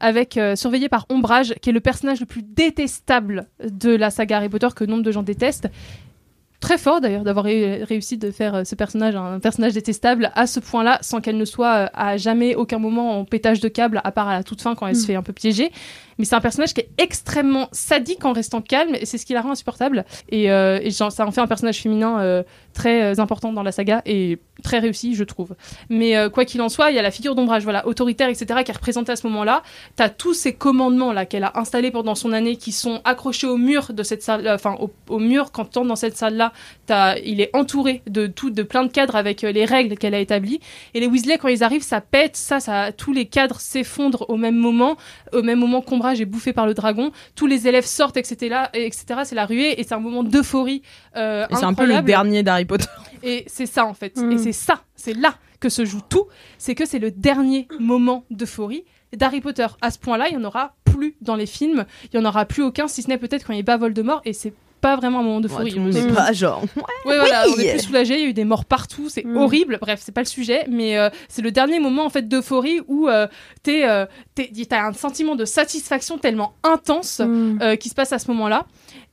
[0.00, 4.48] avec surveillé par Ombrage, qui est le personnage le plus détestable de la saga Harry
[4.48, 5.68] Potter que nombre de gens détestent.
[6.60, 10.48] Très fort d'ailleurs d'avoir ré- réussi de faire euh, ce personnage un personnage détestable à
[10.48, 14.00] ce point-là, sans qu'elle ne soit euh, à jamais aucun moment en pétage de câble,
[14.02, 15.70] à part à la toute fin quand elle se fait un peu piéger.
[16.18, 19.34] Mais c'est un personnage qui est extrêmement sadique en restant calme, et c'est ce qui
[19.34, 20.04] la rend insupportable.
[20.30, 22.42] Et, euh, et genre, ça en fait un personnage féminin euh,
[22.78, 25.54] très euh, important dans la saga et très réussi, je trouve.
[25.90, 28.46] Mais euh, quoi qu'il en soit, il y a la figure d'ombrage, voilà, autoritaire, etc.,
[28.64, 29.62] qui est représentée à ce moment-là.
[29.96, 33.56] T'as tous ces commandements là qu'elle a installés pendant son année qui sont accrochés au
[33.56, 36.52] mur de cette salle, euh, enfin au, au mur quand tu entres dans cette salle-là,
[37.24, 40.60] il est entouré de tout, de plein de cadres avec les règles qu'elle a établies.
[40.94, 44.36] Et les Weasley, quand ils arrivent, ça pète, ça, ça, tous les cadres s'effondrent au
[44.36, 44.96] même moment,
[45.32, 47.10] au même moment qu'Ombrage est bouffé par le dragon.
[47.34, 48.56] Tous les élèves sortent, etc.
[48.72, 49.04] Etc.
[49.24, 50.82] C'est la ruée et c'est un moment d'euphorie.
[51.16, 52.84] Euh, c'est un peu le dernier d'Harry Potter.
[53.24, 54.16] Et c'est ça en fait.
[54.16, 54.32] Mm.
[54.32, 56.26] Et c'est ça, c'est là que se joue tout.
[56.58, 58.84] C'est que c'est le dernier moment d'euphorie
[59.16, 59.66] d'Harry Potter.
[59.80, 61.84] À ce point-là, il n'y en aura plus dans les films.
[62.12, 64.20] Il n'y en aura plus aucun, si ce n'est peut-être quand il bat Voldemort.
[64.24, 65.64] Et c'est pas vraiment un moment d'euphorie.
[65.64, 66.62] Ouais, tout le monde On pas genre.
[67.04, 67.54] Ouais, voilà, Oui.
[67.56, 68.14] on est plus soulagé.
[68.14, 69.36] Il y a eu des morts partout, c'est Mm.
[69.36, 69.78] horrible.
[69.80, 73.08] Bref, c'est pas le sujet, mais euh, c'est le dernier moment en fait d'euphorie où
[73.08, 73.26] euh,
[73.64, 74.06] t'es, euh,
[74.36, 77.58] t'as un sentiment de satisfaction tellement intense Mm.
[77.60, 78.66] euh, qui se passe à ce moment-là.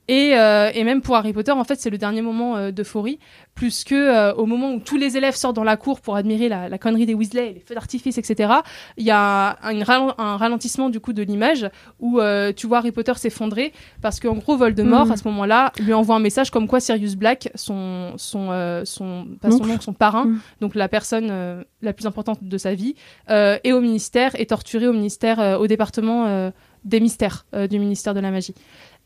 [0.08, 3.18] Et, euh, et même pour Harry Potter, en fait, c'est le dernier moment euh, d'euphorie,
[3.54, 6.48] plus que euh, au moment où tous les élèves sortent dans la cour pour admirer
[6.48, 8.52] la, la connerie des Weasley, les feux d'artifice, etc.
[8.98, 12.92] Il y a un, un ralentissement du coup de l'image où euh, tu vois Harry
[12.92, 15.12] Potter s'effondrer parce qu'en gros Voldemort Mhm.
[15.12, 19.26] à ce moment-là lui envoie un message comme quoi Sirius Black, son son euh, son
[19.40, 20.38] pas son oncle, son parrain, Mhm.
[20.60, 22.94] donc la personne euh, la plus importante de sa vie,
[23.30, 26.50] euh, est au ministère, est torturé au ministère, euh, au département euh,
[26.84, 28.54] des mystères euh, du ministère de la magie.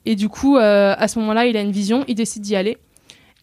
[0.07, 2.79] Et du coup, euh, à ce moment-là, il a une vision, il décide d'y aller.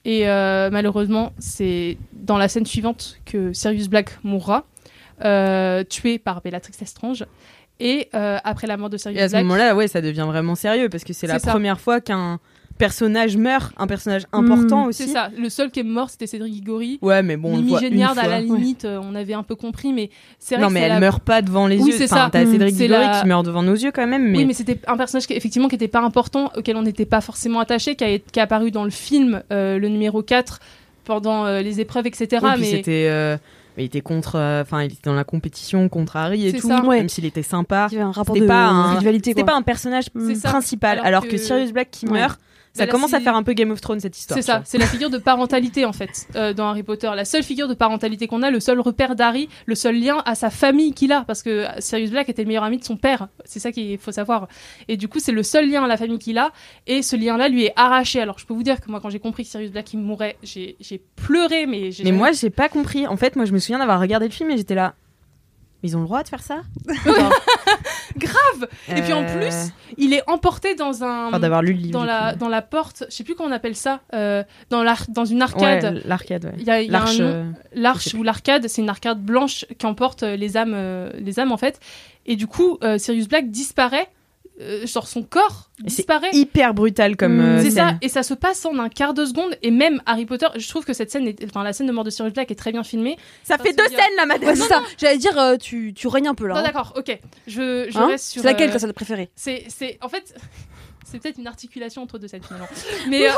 [0.06, 4.66] Et euh, malheureusement, c'est dans la scène suivante que Sirius Black mourra.
[5.26, 7.26] euh, tué par Bellatrix Lestrange.
[7.80, 10.56] Et après la mort de Sirius Et à ce Black, moment-là, ouais, ça devient vraiment
[10.56, 11.52] sérieux parce que c'est la ça.
[11.52, 12.40] première fois qu'un
[12.78, 15.04] personnage meurt, un personnage important Mm, aussi.
[15.04, 15.30] c'est ça.
[15.38, 17.00] Le seul qui est mort, c'était Cédric Igori.
[17.02, 20.10] Ouais, mais bon, Mimi Géniard, à la limite, euh, on avait un peu compris, mais
[20.40, 21.98] c'est vrai Non, que mais elle la- meurt pas devant les Oui, yeux.
[21.98, 22.30] c'est Enfin, ça.
[22.32, 22.52] t'as Mm.
[22.52, 24.38] Cédric C'est Diggory la- qui meurt devant nos yeux quand même, mais.
[24.40, 27.22] Oui, mais c'était un personnage qui, effectivement qui n'était pas important, auquel on n'était pas
[27.22, 30.60] forcément attaché, qui a, qui a apparu dans le film, euh, le numéro 4,
[31.06, 32.42] pendant euh, les épreuves, etc.
[32.44, 33.08] Oui, mais c'était.
[33.10, 33.38] euh,
[33.78, 34.36] il était contre.
[34.36, 36.68] euh, Enfin, il était dans la compétition contre Harry et C'est tout.
[36.68, 36.82] ça.
[36.82, 37.88] Même s'il était sympa.
[37.92, 40.36] Il y avait un rapport C'était de pas un- rivalité, C'était pas un personnage C'est
[40.36, 40.50] ça.
[40.50, 40.98] principal.
[40.98, 41.30] Alors Alors, que...
[41.32, 42.20] que- Sirius Black qui Ouais.
[42.20, 42.40] meurt,
[42.78, 44.38] ça Bah là, commence à faire un peu Game of Thrones cette histoire.
[44.38, 47.10] C'est ça, c'est la figure de parentalité en fait euh, dans Harry Potter.
[47.16, 50.36] La seule figure de parentalité qu'on a, le seul repère d'Harry, le seul lien à
[50.36, 53.28] sa famille qu'il a, parce que Sirius Black était le meilleur ami de son père.
[53.46, 54.48] C'est ça qu'il faut savoir.
[54.88, 56.52] Et du coup, c'est le seul lien à la famille qu'il a,
[56.86, 58.22] et ce lien-là lui est arraché.
[58.22, 60.38] Alors, je peux vous dire que moi, quand j'ai compris que Sirius Black il mourait,
[60.44, 63.08] j'ai j'ai pleuré, mais j'ai Mais jamais- moi, j'ai pas compris.
[63.08, 64.94] En fait, moi, je me souviens d'avoir regardé le film et j'étais là.
[65.88, 66.62] Ils ont le droit de faire ça
[68.18, 68.68] grave.
[68.96, 71.92] Et puis en Euh, plus, il est emporté dans un Enfin, d'avoir lu le livre.
[71.94, 74.96] dans la dans la porte, je sais plus comment on appelle ça, euh, dans la
[75.10, 75.96] dans une arcade.
[75.96, 76.54] Ouais, l'arcade, ouais.
[76.58, 77.26] Il y a, il y a un L'arche, nom.
[77.28, 81.52] euh, L'arche ou l'arcade, c'est une arcade blanche qui emporte les âmes, euh, les âmes
[81.52, 81.80] en fait.
[82.26, 84.08] Et du coup, euh, Sirius Black disparaît,
[84.60, 86.30] euh, genre son corps Et c'est disparaît.
[86.34, 87.40] hyper brutal comme.
[87.40, 87.98] euh, c'est ça, scène.
[88.02, 89.56] et ça se passe en un quart de seconde.
[89.62, 92.04] Et même Harry Potter, je trouve que cette scène, est- enfin la scène de mort
[92.04, 93.18] de Sirius Black est très bien filmée.
[93.44, 94.50] Ça fait deux scènes là, madame.
[94.50, 94.82] Ouais, c'est ça.
[94.98, 96.56] J'allais dire, euh, tu, tu règnes un peu là.
[96.56, 96.64] Non, hein.
[96.64, 97.20] d'accord, ok.
[97.48, 98.42] Je, je Hein reste sur.
[98.42, 100.34] C'est laquelle euh, ta scène préférée C'est, c'est, en fait,
[101.06, 102.68] c'est peut-être une articulation entre deux scènes finalement.
[103.10, 103.34] Mais, euh,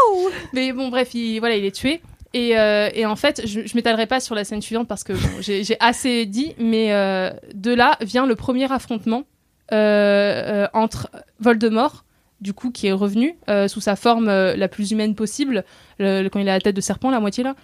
[0.53, 2.01] mais bon, bref, il, voilà, il est tué.
[2.33, 5.13] Et, euh, et en fait, je, je m'étalerai pas sur la scène suivante parce que
[5.13, 9.23] bon, j'ai, j'ai assez dit, mais euh, de là vient le premier affrontement
[9.71, 11.09] entre
[11.39, 12.03] Voldemort,
[12.41, 15.63] du coup, qui est revenu euh, sous sa forme euh, la plus humaine possible,
[15.99, 17.55] le- le- quand il a la tête de serpent, la moitié là,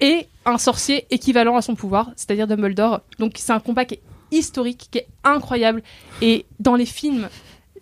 [0.00, 3.00] et un sorcier équivalent à son pouvoir, c'est-à-dire Dumbledore.
[3.18, 5.82] Donc c'est un combat qui est historique, qui est incroyable.
[6.22, 7.28] Et dans les films,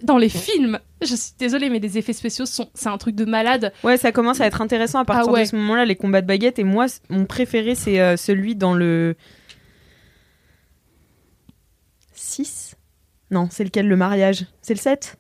[0.03, 3.25] dans les films, je suis désolée, mais les effets spéciaux sont, c'est un truc de
[3.25, 3.73] malade.
[3.85, 5.43] Ouais, ça commence à être intéressant à partir Ah ouais.
[5.45, 6.59] de ce moment-là, les combats de baguettes.
[6.59, 9.17] Et moi, mon préféré, c'est euh, celui dans le
[12.15, 12.72] 6
[13.33, 14.47] Non, c'est lequel le mariage?
[14.61, 15.17] C'est le 7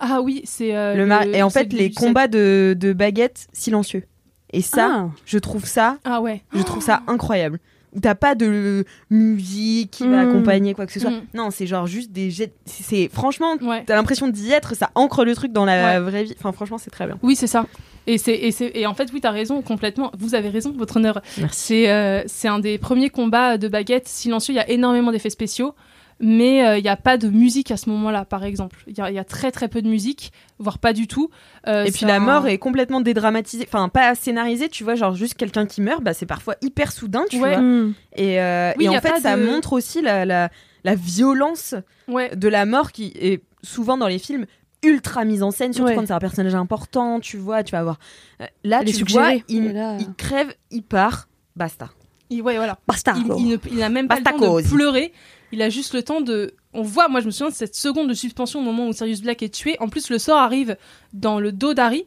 [0.00, 4.04] Ah oui, c'est euh, le Et en fait, les combats de, de baguettes silencieux.
[4.52, 5.10] Et ça, Ah.
[5.26, 6.42] je trouve ça, Ah ouais.
[6.54, 7.58] je trouve ça incroyable.
[8.00, 10.28] T'as pas de musique qui va Mm.
[10.28, 11.10] accompagner quoi que ce soit.
[11.10, 11.22] Mm.
[11.34, 12.52] Non, c'est genre juste des jets.
[12.66, 13.82] C'est franchement, Ouais.
[13.86, 16.00] t'as l'impression d'y être, ça ancre le truc dans la Ouais.
[16.10, 16.34] vraie vie.
[16.38, 17.18] Enfin, franchement, c'est très bien.
[17.22, 17.66] Oui, c'est ça.
[18.06, 20.12] Et, c'est, et, c'est, et en fait, oui, t'as raison, complètement.
[20.18, 21.20] Vous avez raison, votre honneur.
[21.38, 21.60] Merci.
[21.60, 24.54] C'est, euh, c'est un des premiers combats de baguettes silencieux.
[24.54, 25.74] Il y a énormément d'effets spéciaux,
[26.20, 28.78] mais euh, il n'y a pas de musique à ce moment-là, par exemple.
[28.86, 31.30] Il y y a très très peu de musique, voire pas du tout.
[31.66, 35.14] Euh, Et puis la un- mort est complètement dédramatisée, enfin pas scénarisée, tu vois, genre
[35.14, 37.54] juste quelqu'un qui meurt, bah c'est parfois hyper soudain, tu Ouais.
[37.54, 37.60] vois.
[37.60, 37.94] Hmm.
[38.16, 40.50] Et, euh, Oui, et en fait, ça de- montre aussi la, la,
[40.84, 41.74] la violence
[42.08, 42.34] Ouais.
[42.34, 44.46] de la mort qui est souvent dans les films
[44.84, 45.96] ultra mise en scène, surtout Ouais.
[45.96, 47.98] quand c'est un personnage important, tu vois, tu vas voir.
[48.40, 51.90] Euh, Là, Elle tu vois, il, là- il crève, il part, basta.
[52.30, 52.78] Il- ouais, voilà.
[52.86, 53.14] Basta.
[53.16, 54.64] il, il ne- il n'a même pas Basta le temps cause.
[54.64, 55.12] de pleurer.
[55.52, 56.54] Il a juste le temps de.
[56.74, 59.22] On voit, moi je me souviens de cette seconde de suspension au moment où Sirius
[59.22, 59.76] Black est tué.
[59.80, 60.76] En plus, le sort arrive
[61.12, 62.04] dans le dos d'Harry.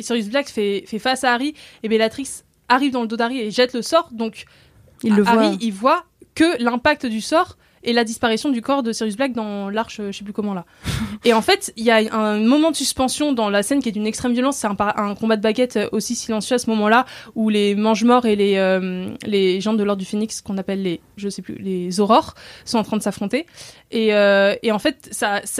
[0.00, 2.28] Sirius Black fait, fait face à Harry et Bellatrix
[2.68, 4.08] arrive dans le dos d'Harry et jette le sort.
[4.12, 4.44] Donc
[5.02, 5.56] Il le Harry, voit.
[5.60, 9.68] il voit que l'impact du sort et la disparition du corps de Sirius Black dans
[9.68, 10.64] l'arche, euh, je sais plus comment là.
[11.24, 13.92] et en fait, il y a un moment de suspension dans la scène qui est
[13.92, 14.56] d'une extrême violence.
[14.56, 18.36] C'est un, combat de baguette euh, aussi silencieux à ce moment-là où les mange-morts et
[18.36, 22.00] les, euh, les gens de l'ordre du phénix, qu'on appelle les, je sais plus, les
[22.00, 23.46] aurores, sont en train de s'affronter.
[23.90, 25.10] Et, en fait,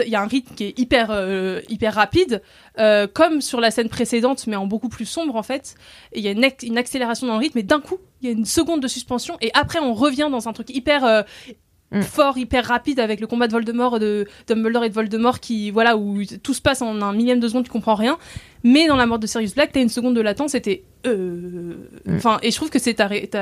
[0.05, 2.41] il y a un rythme qui est hyper, hyper rapide,
[3.13, 5.75] comme sur la scène précédente, mais en beaucoup plus sombre en fait.
[6.15, 8.29] Il y a une, ac- une accélération dans le rythme, et d'un coup, il y
[8.29, 11.25] a une seconde de suspension, et après, on revient dans un truc hyper
[11.93, 12.01] Mm.
[12.01, 15.95] fort, hyper rapide avec le combat de Voldemort, de Dumbledore et de Voldemort, qui voilà
[15.95, 18.17] où tout se passe en un millième de seconde, tu comprends rien.
[18.63, 21.73] Mais dans la mort de Sirius Black, t'as une seconde de latence, c'était euh...
[22.05, 22.15] Mm.
[22.15, 22.93] enfin, et je trouve que c'est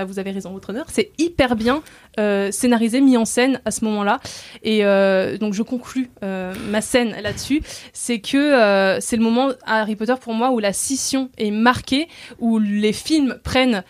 [0.06, 1.84] vous avez raison, votre honneur, c'est hyper bien
[2.20, 4.20] euh, scénarisé, mis en scène à ce moment-là.
[4.64, 7.62] Et euh, donc je conclus ma scène là-dessus,
[7.94, 12.08] c'est que c'est le moment à Harry Potter pour moi où la scission est marquée,
[12.40, 13.84] où les films prennent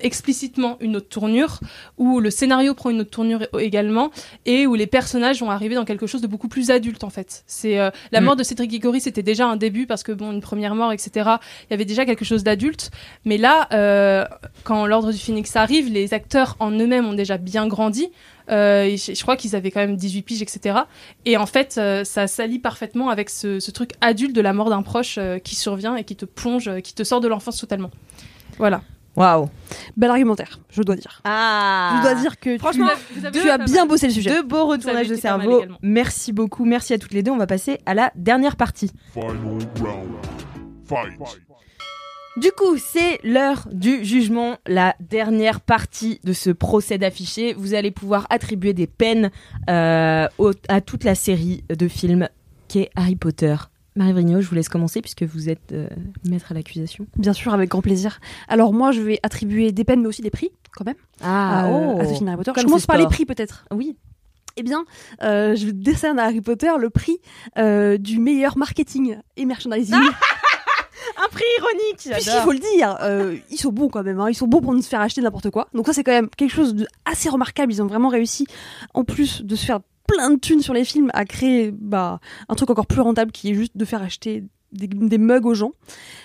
[0.00, 1.60] explicitement une autre tournure,
[1.98, 4.10] où le scénario prend une autre tournure également,
[4.46, 7.44] et où les personnages vont arriver dans quelque chose de beaucoup plus adulte en fait.
[7.46, 8.24] C'est la Mm.
[8.24, 11.10] mort de Cédric Diggory, c'était déjà un début parce que bon, une première mort, etc.
[11.64, 12.90] Il y avait déjà quelque chose d'adulte,
[13.24, 14.24] mais là, euh,
[14.64, 18.10] quand l'ordre du Phoenix arrive, les acteurs en eux-mêmes ont déjà bien grandi.
[18.50, 20.80] Euh, je, crois qu'ils avaient quand même 18 piges, etc.
[21.26, 24.70] Et en fait, euh, ça s'allie parfaitement avec ce, ce truc adulte de la mort
[24.70, 27.90] d'un proche qui survient et qui te plonge, qui te sort de l'enfance totalement.
[28.58, 28.82] Voilà.
[29.18, 29.48] Waouh.
[29.96, 31.20] Bel argumentaire, je dois dire.
[31.24, 31.96] Ah.
[31.98, 34.30] Je dois dire que Franchement, tu, vous avez tu fait as bien bossé le sujet.
[34.30, 35.62] De beaux retournages de cerveau.
[35.82, 36.64] Merci beaucoup.
[36.64, 37.30] Merci à toutes les deux.
[37.32, 38.90] On va passer à la dernière partie.
[39.12, 39.36] Final
[39.80, 40.08] round.
[40.86, 41.18] Fight.
[42.36, 47.52] Du coup, c'est l'heure du jugement, la dernière partie de ce procès d'affiché.
[47.54, 49.30] Vous allez pouvoir attribuer des peines
[49.68, 52.28] euh, au- à toute la série de films
[52.68, 53.56] qu'est Harry Potter.
[53.98, 55.88] Marie Vrigno, je vous laisse commencer puisque vous êtes euh,
[56.24, 57.06] maître à l'accusation.
[57.16, 58.20] Bien sûr, avec grand plaisir.
[58.46, 61.98] Alors moi, je vais attribuer des peines, mais aussi des prix, quand même, Ah, euh,
[61.98, 62.52] à ce film Harry Potter.
[62.56, 63.64] Je commence par les prix, peut-être.
[63.72, 63.96] Oui.
[64.56, 64.84] Eh bien,
[65.22, 67.18] euh, je décerne à Harry Potter le prix
[67.58, 69.94] euh, du meilleur marketing et merchandising.
[71.16, 72.08] Un prix ironique.
[72.12, 74.20] Puisqu'il faut le dire, euh, ils sont bons quand même.
[74.20, 74.28] hein.
[74.30, 75.68] Ils sont bons pour nous faire acheter n'importe quoi.
[75.74, 77.72] Donc ça, c'est quand même quelque chose de assez remarquable.
[77.72, 78.46] Ils ont vraiment réussi,
[78.94, 82.54] en plus de se faire plein de thunes sur les films, à créer bah, un
[82.54, 84.42] truc encore plus rentable qui est juste de faire acheter
[84.72, 85.72] des, mugs aux gens.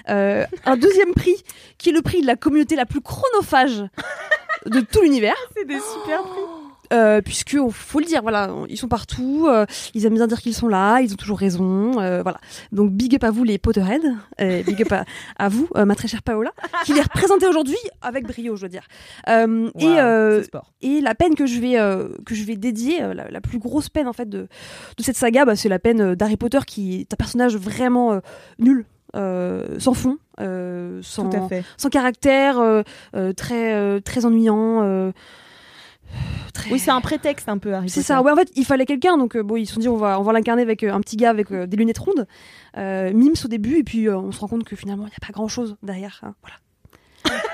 [0.09, 1.35] Euh, un deuxième prix,
[1.77, 3.83] qui est le prix de la communauté la plus chronophage
[4.65, 5.35] de tout l'univers.
[5.55, 6.41] C'est des super prix.
[6.93, 9.65] Euh, puisque on- faut le dire, voilà, ils sont partout, euh,
[9.95, 12.37] ils aiment bien dire qu'ils sont là, ils ont toujours raison, euh, voilà.
[12.71, 14.05] Donc big up à vous les Potterheads,
[14.63, 15.05] big up à,
[15.37, 16.51] à vous, euh, ma très chère Paola,
[16.85, 18.87] qui les représentez aujourd'hui avec brio, je veux dire.
[20.81, 21.73] Et la peine que je vais
[22.25, 24.47] que je vais dédier, la, la plus grosse peine en fait de
[24.97, 28.19] de cette saga, bah, c'est la peine d'Harry Potter qui est un personnage vraiment
[28.59, 28.85] nul.
[29.15, 31.29] euh, sans fond, euh, sans,
[31.77, 35.11] sans caractère, euh, très très ennuyant.
[36.53, 38.85] Très- Oui, c'est un prétexte un peu Harry c'est ça, ouais, en fait, il fallait
[38.85, 40.93] quelqu'un, donc euh, bon, ils se sont dit, on va, on va l'incarner avec euh,
[40.93, 42.27] un petit gars avec euh, des lunettes rondes,
[42.77, 45.15] euh, mimes au début, et puis euh, on se rend compte que finalement, il n'y
[45.21, 46.19] a pas grand chose derrière.
[46.23, 46.57] hein, voilà.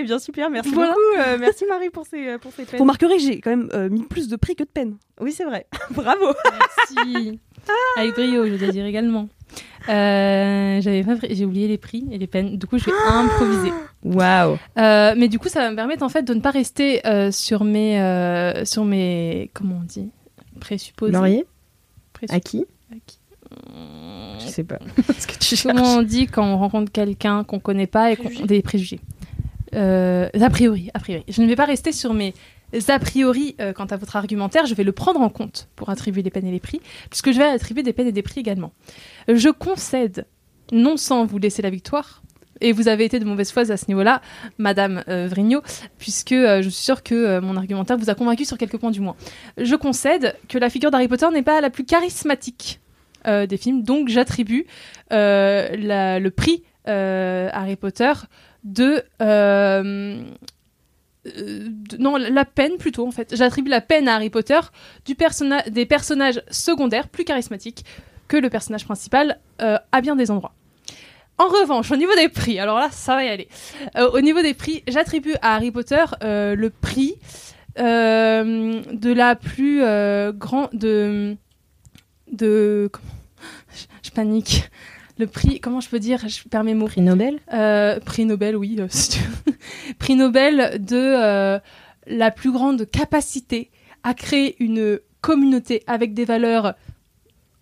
[0.00, 0.90] Eh bien super, merci Voilà.
[0.92, 1.28] beaucoup.
[1.28, 2.76] euh, merci Marie pour ces pour ces peines.
[2.78, 4.96] Vous remarquerez que j'ai quand même euh, mis plus de prix que de peine.
[5.20, 5.66] Oui, c'est vrai.
[5.90, 6.26] Bravo.
[6.88, 7.40] Merci.
[7.96, 9.28] Avec brio, je dois dire également.
[9.88, 12.56] Euh, j'avais pas j'ai oublié les prix et les peines.
[12.58, 13.72] Du coup, je vais improviser.
[14.04, 14.58] Waouh.
[14.78, 17.30] Euh, mais du coup, ça va me permettre en fait de ne pas rester euh,
[17.30, 20.08] sur mes euh, sur mes comment on dit?
[20.60, 21.12] Présupposés.
[21.12, 21.46] Laurier?
[22.12, 22.36] Présupposés.
[22.36, 22.66] À qui?
[22.92, 23.18] À qui?
[24.40, 24.78] Je sais pas.
[25.18, 28.44] Ce que tu Comment on dit quand on rencontre quelqu'un qu'on connaît pas et qu'on
[28.44, 29.00] des préjugés?
[29.74, 31.24] Euh, A priori, a priori.
[31.28, 32.34] Je ne vais pas rester sur mes
[32.88, 34.66] a priori euh, quant à votre argumentaire.
[34.66, 37.38] Je vais le prendre en compte pour attribuer les peines et les prix, puisque je
[37.38, 38.72] vais attribuer des peines et des prix également.
[39.28, 40.26] Je concède,
[40.72, 42.22] non sans vous laisser la victoire.
[42.60, 44.20] Et vous avez été de mauvaise foi à ce niveau-là,
[44.58, 45.62] Madame euh, Vrigno,
[45.98, 48.90] puisque euh, je suis sûre que euh, mon argumentaire vous a convaincu sur quelques points
[48.90, 49.16] du moins.
[49.56, 52.80] Je concède que la figure d'Harry Potter n'est pas la plus charismatique
[53.26, 54.64] des films, donc j'attribue
[55.10, 58.12] le prix Harry Potter
[58.64, 59.04] de,
[61.36, 61.68] euh,
[61.98, 63.34] non la peine plutôt en fait.
[63.36, 64.60] J'attribue la peine à Harry Potter
[65.04, 65.16] du
[65.70, 67.84] des personnages secondaires plus charismatiques
[68.28, 70.52] que le personnage principal euh, à bien des endroits.
[71.38, 73.48] En revanche, au niveau des prix, alors là, ça va y aller.
[73.96, 77.14] Euh, au niveau des prix, j'attribue à Harry Potter le prix
[77.76, 79.82] de la plus
[80.36, 81.36] grande de
[82.32, 82.90] de
[84.02, 84.68] je panique.
[85.18, 86.86] Le prix, comment je peux dire Je perds mes mots.
[86.86, 87.40] Prix Nobel?
[87.52, 88.76] Euh, prix Nobel, oui.
[88.78, 88.86] euh,
[89.98, 91.58] prix Nobel de euh,
[92.06, 93.70] la plus grande capacité
[94.04, 96.74] à créer une communauté avec des valeurs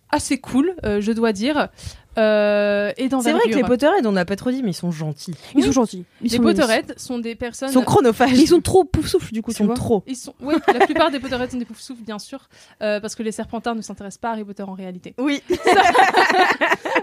[0.09, 1.69] assez cool, je dois dire.
[2.17, 4.91] Euh, et C'est vrai que les Potterheads, on n'a pas trop dit, mais ils sont
[4.91, 5.35] gentils.
[5.55, 6.05] Ils sont gentils.
[6.21, 7.69] Ils Les sont Potterheads sont des personnes.
[7.69, 8.31] Ils sont chronophages.
[8.37, 9.75] Ils sont trop pouf souffle du coup, Ils tu sont vois.
[9.75, 10.03] trop.
[10.07, 12.39] Ils sont, ouais, la plupart des Potterheads sont des poufs-souffles, bien sûr,
[12.81, 15.13] euh, parce que les Serpentards ne s'intéressent pas à Harry Potter en réalité.
[15.19, 15.41] Oui,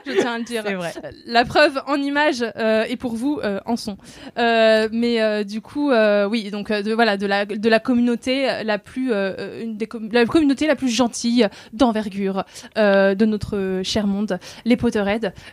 [0.07, 0.63] Je tiens à le dire.
[0.67, 0.93] c'est vrai.
[1.27, 3.97] La preuve en image euh, et pour vous euh, en son.
[4.39, 8.47] Euh, mais euh, du coup, euh, oui, donc de, voilà, de la de la communauté
[8.65, 12.45] la plus euh, une des com- la communauté la plus gentille d'envergure
[12.77, 14.39] euh, de notre cher monde.
[14.65, 15.04] Les Potterheads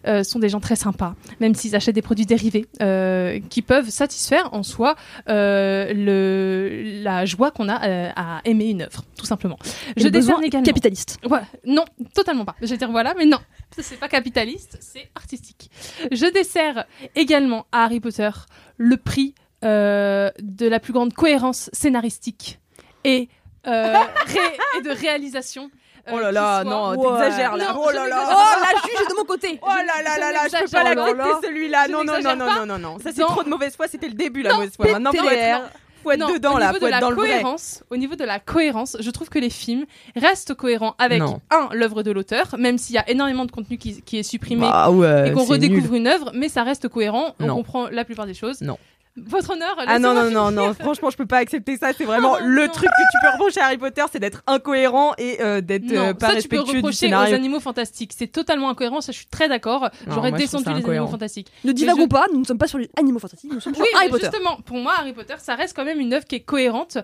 [0.08, 3.90] euh, sont des gens très sympas, même s'ils achètent des produits dérivés euh, qui peuvent
[3.90, 4.96] satisfaire en soi
[5.30, 9.58] euh, le la joie qu'on a à aimer une œuvre, tout simplement.
[9.96, 10.66] Et Je décerne également.
[10.66, 11.20] capitaliste.
[11.30, 12.56] Ouais, non, totalement pas.
[12.62, 13.40] Je vais dire voilà, mais non.
[13.78, 15.72] C'est pas capitaliste, c'est artistique.
[16.12, 16.86] Je dessert
[17.16, 18.30] également à Harry Potter
[18.78, 19.34] le prix
[19.64, 22.60] euh, de la plus grande cohérence scénaristique
[23.04, 23.30] et,
[23.68, 23.94] euh,
[24.78, 25.70] et de réalisation.
[26.08, 27.20] Euh, Oh là là, soit- non, Ouais.
[27.20, 27.74] t'exagères là.
[27.74, 28.24] Non, oh là là.
[28.32, 29.60] Oh, la juge est de mon côté.
[29.62, 31.88] Oh là là là là, je peux pas l'accepter celui-là.
[31.90, 33.00] Non, non, non, non, non, non.
[33.00, 33.88] Ça, c'est trop de mauvaise foi.
[33.88, 34.88] C'était le début, la mauvaise foi.
[34.92, 35.62] Maintenant, faut être, PTDR.
[36.04, 36.68] faut être Non, dedans, au là.
[36.68, 39.38] niveau Faut de être la dans cohérence, au niveau de la cohérence, je trouve que
[39.40, 39.86] les films
[40.16, 41.40] restent cohérents avec Non.
[41.52, 44.62] un l'œuvre de l'auteur, même s'il y a énormément de contenu qui, qui est supprimé
[44.68, 45.96] Bah ouais, et qu'on redécouvre nul.
[46.02, 47.36] une œuvre, mais ça reste cohérent.
[47.40, 47.56] On Non.
[47.58, 48.62] comprend la plupart des choses.
[48.62, 48.78] Non.
[49.18, 49.76] Votre honneur.
[49.78, 51.92] Ah non, non, non, non, franchement, je peux pas accepter ça.
[51.98, 52.72] C'est vraiment Oh, le non.
[52.72, 56.14] truc que tu peux reprocher à Harry Potter, c'est d'être incohérent et euh, d'être euh,
[56.14, 58.14] pas ça tu peux respectueux du reprocher aux animaux fantastiques.
[58.18, 59.90] C'est totalement incohérent, ça je suis très d'accord.
[60.08, 60.92] J'aurais descendu les incohérent.
[61.06, 61.48] animaux fantastiques.
[61.66, 63.84] Ne divagons je- pas, nous ne sommes pas sur les animaux fantastiques, nous sommes sur
[63.84, 64.28] Oui, Harry Potter.
[64.32, 66.98] justement, pour moi, Harry Potter, ça reste quand même une œuvre qui est cohérente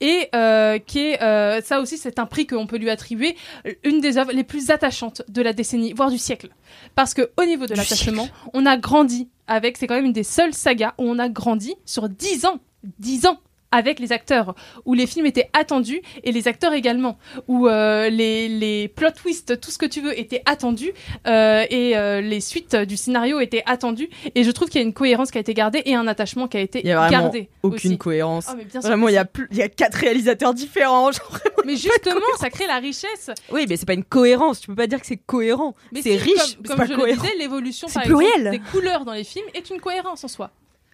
[0.00, 3.36] et euh, qui est, euh, ça aussi, c'est un prix qu'on peut lui attribuer,
[3.84, 6.48] une des œuvres les plus attachantes de la décennie, voire du siècle.
[6.96, 10.22] Parce que au niveau de l'attachement, on a grandi avec, c'est quand même une des
[10.22, 12.60] seules sagas où on a grandi sur 10 ans,
[12.98, 13.38] 10 ans
[13.72, 14.54] avec les acteurs,
[14.84, 17.18] où les films étaient attendus et les acteurs également,
[17.48, 20.92] où euh, les, les plot twists, tout ce que tu veux, étaient attendus
[21.26, 24.08] euh, et euh, les suites du scénario étaient attendues.
[24.34, 26.46] Et je trouve qu'il y a une cohérence qui a été gardée et un attachement
[26.48, 27.48] qui a été Il y a vraiment gardé.
[27.62, 27.98] aucune aussi.
[27.98, 28.46] cohérence.
[28.50, 31.10] Oh, mais bien sûr Vraiment, il y a plus, il y a quatre réalisateurs différents.
[31.12, 31.38] genre.
[31.64, 33.30] Mais justement, ça crée la richesse.
[33.50, 34.60] Oui, mais c'est pas une cohérence.
[34.60, 35.74] Tu peux pas dire que c'est cohérent.
[35.92, 37.22] Mais C'est si, riche, comme, comme pas je cohérent.
[37.22, 38.50] le disais, l'évolution pluriel.
[38.50, 40.50] des couleurs dans les films est une cohérence en soi.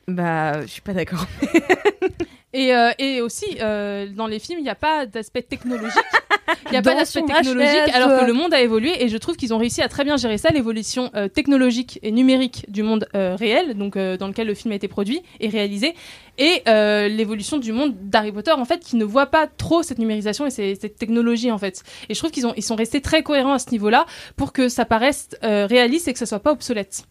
[0.09, 1.25] Bah, je suis pas d'accord.
[2.55, 5.93] Et, euh, et aussi, euh, dans les films, il n'y a pas d'aspect technologique.
[6.67, 9.05] Il n'y a pas d'aspect son technologique, alors que le monde a évolué.
[9.05, 12.11] Et je trouve qu'ils ont réussi à très bien gérer ça, l'évolution euh, technologique et
[12.11, 15.49] numérique du monde euh, réel, donc euh, dans lequel le film a été produit et
[15.51, 15.95] réalisé,
[16.39, 16.63] et
[17.11, 20.51] l'évolution du monde d'Harry Potter, en fait, qui ne voit pas trop cette numérisation et
[20.51, 21.83] ces- cette technologie, en fait.
[22.09, 24.07] Et je trouve qu'ils ont, ils sont restés très cohérents à ce niveau-là
[24.37, 27.03] pour que ça paraisse réaliste et que ça soit pas obsolète.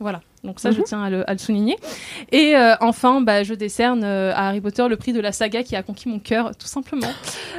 [0.00, 0.84] Voilà, donc ça je Mhm.
[0.84, 1.76] tiens à le, à le souligner.
[2.32, 5.62] Et euh, enfin, bah, je décerne euh, à Harry Potter le prix de la saga
[5.62, 7.06] qui a conquis mon cœur, tout simplement.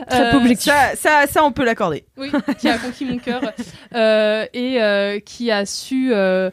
[0.10, 0.72] Très peu objectif.
[0.72, 2.06] Ça, ça, ça, on peut l'accorder.
[2.18, 2.30] Oui,
[2.60, 3.42] qui a conquis mon cœur
[3.96, 6.50] euh, et euh, qui a su euh,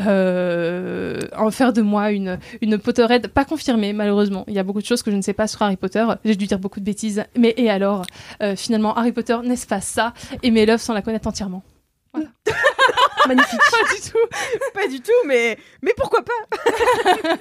[0.00, 4.44] euh, en faire de moi une, une Potterhead pas confirmée, malheureusement.
[4.48, 6.06] Il y a beaucoup de choses que je ne sais pas sur Harry Potter.
[6.24, 7.24] J'ai dû dire beaucoup de bêtises.
[7.36, 8.04] Mais et alors?
[8.42, 10.14] Euh, Finalement, Harry Potter, n'est-ce pas ça?
[10.42, 11.62] Aimer l'œuvre sans la connaître entièrement.
[13.28, 13.60] Magnifique.
[13.70, 14.28] Pas du tout,
[14.74, 17.36] pas du tout, mais, mais pourquoi pas?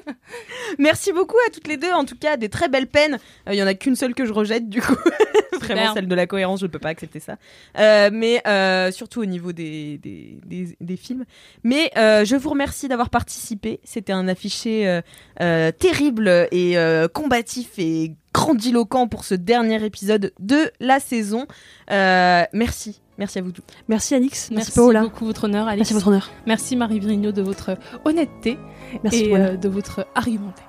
[0.79, 3.17] Merci beaucoup à toutes les deux, en tout cas, des très belles peines.
[3.47, 4.95] Euh, Il y en a qu'une seule que je rejette, du coup.
[5.59, 5.93] Vraiment, Super.
[5.93, 7.37] celle de la cohérence, je ne peux pas accepter ça.
[7.77, 11.25] Euh, mais euh, surtout au niveau des, des, des, des films.
[11.63, 13.79] Mais euh, je vous remercie d'avoir participé.
[13.83, 15.01] C'était un affiché euh,
[15.41, 21.47] euh, terrible et euh, combatif et grandiloquent pour ce dernier épisode de la saison.
[21.91, 23.01] Euh, merci.
[23.17, 23.63] Merci à vous tous.
[23.87, 25.01] Merci Alix, merci, Merci Paola.
[25.01, 25.79] beaucoup, votre honneur, Alice.
[25.79, 26.29] Merci votre honneur.
[26.45, 27.75] Merci Marie Vrigno de votre
[28.05, 28.59] honnêteté
[29.03, 30.67] Merci et euh, de votre argumentaire.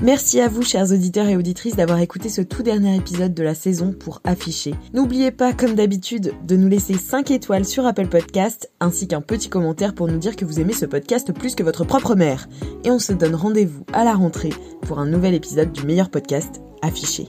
[0.00, 3.54] Merci à vous, chers auditeurs et auditrices, d'avoir écouté ce tout dernier épisode de la
[3.54, 4.74] saison pour afficher.
[4.94, 9.48] N'oubliez pas, comme d'habitude, de nous laisser 5 étoiles sur Apple Podcast, ainsi qu'un petit
[9.48, 12.48] commentaire pour nous dire que vous aimez ce podcast plus que votre propre mère.
[12.84, 16.60] Et on se donne rendez-vous à la rentrée pour un nouvel épisode du meilleur podcast,
[16.80, 17.28] Affiché.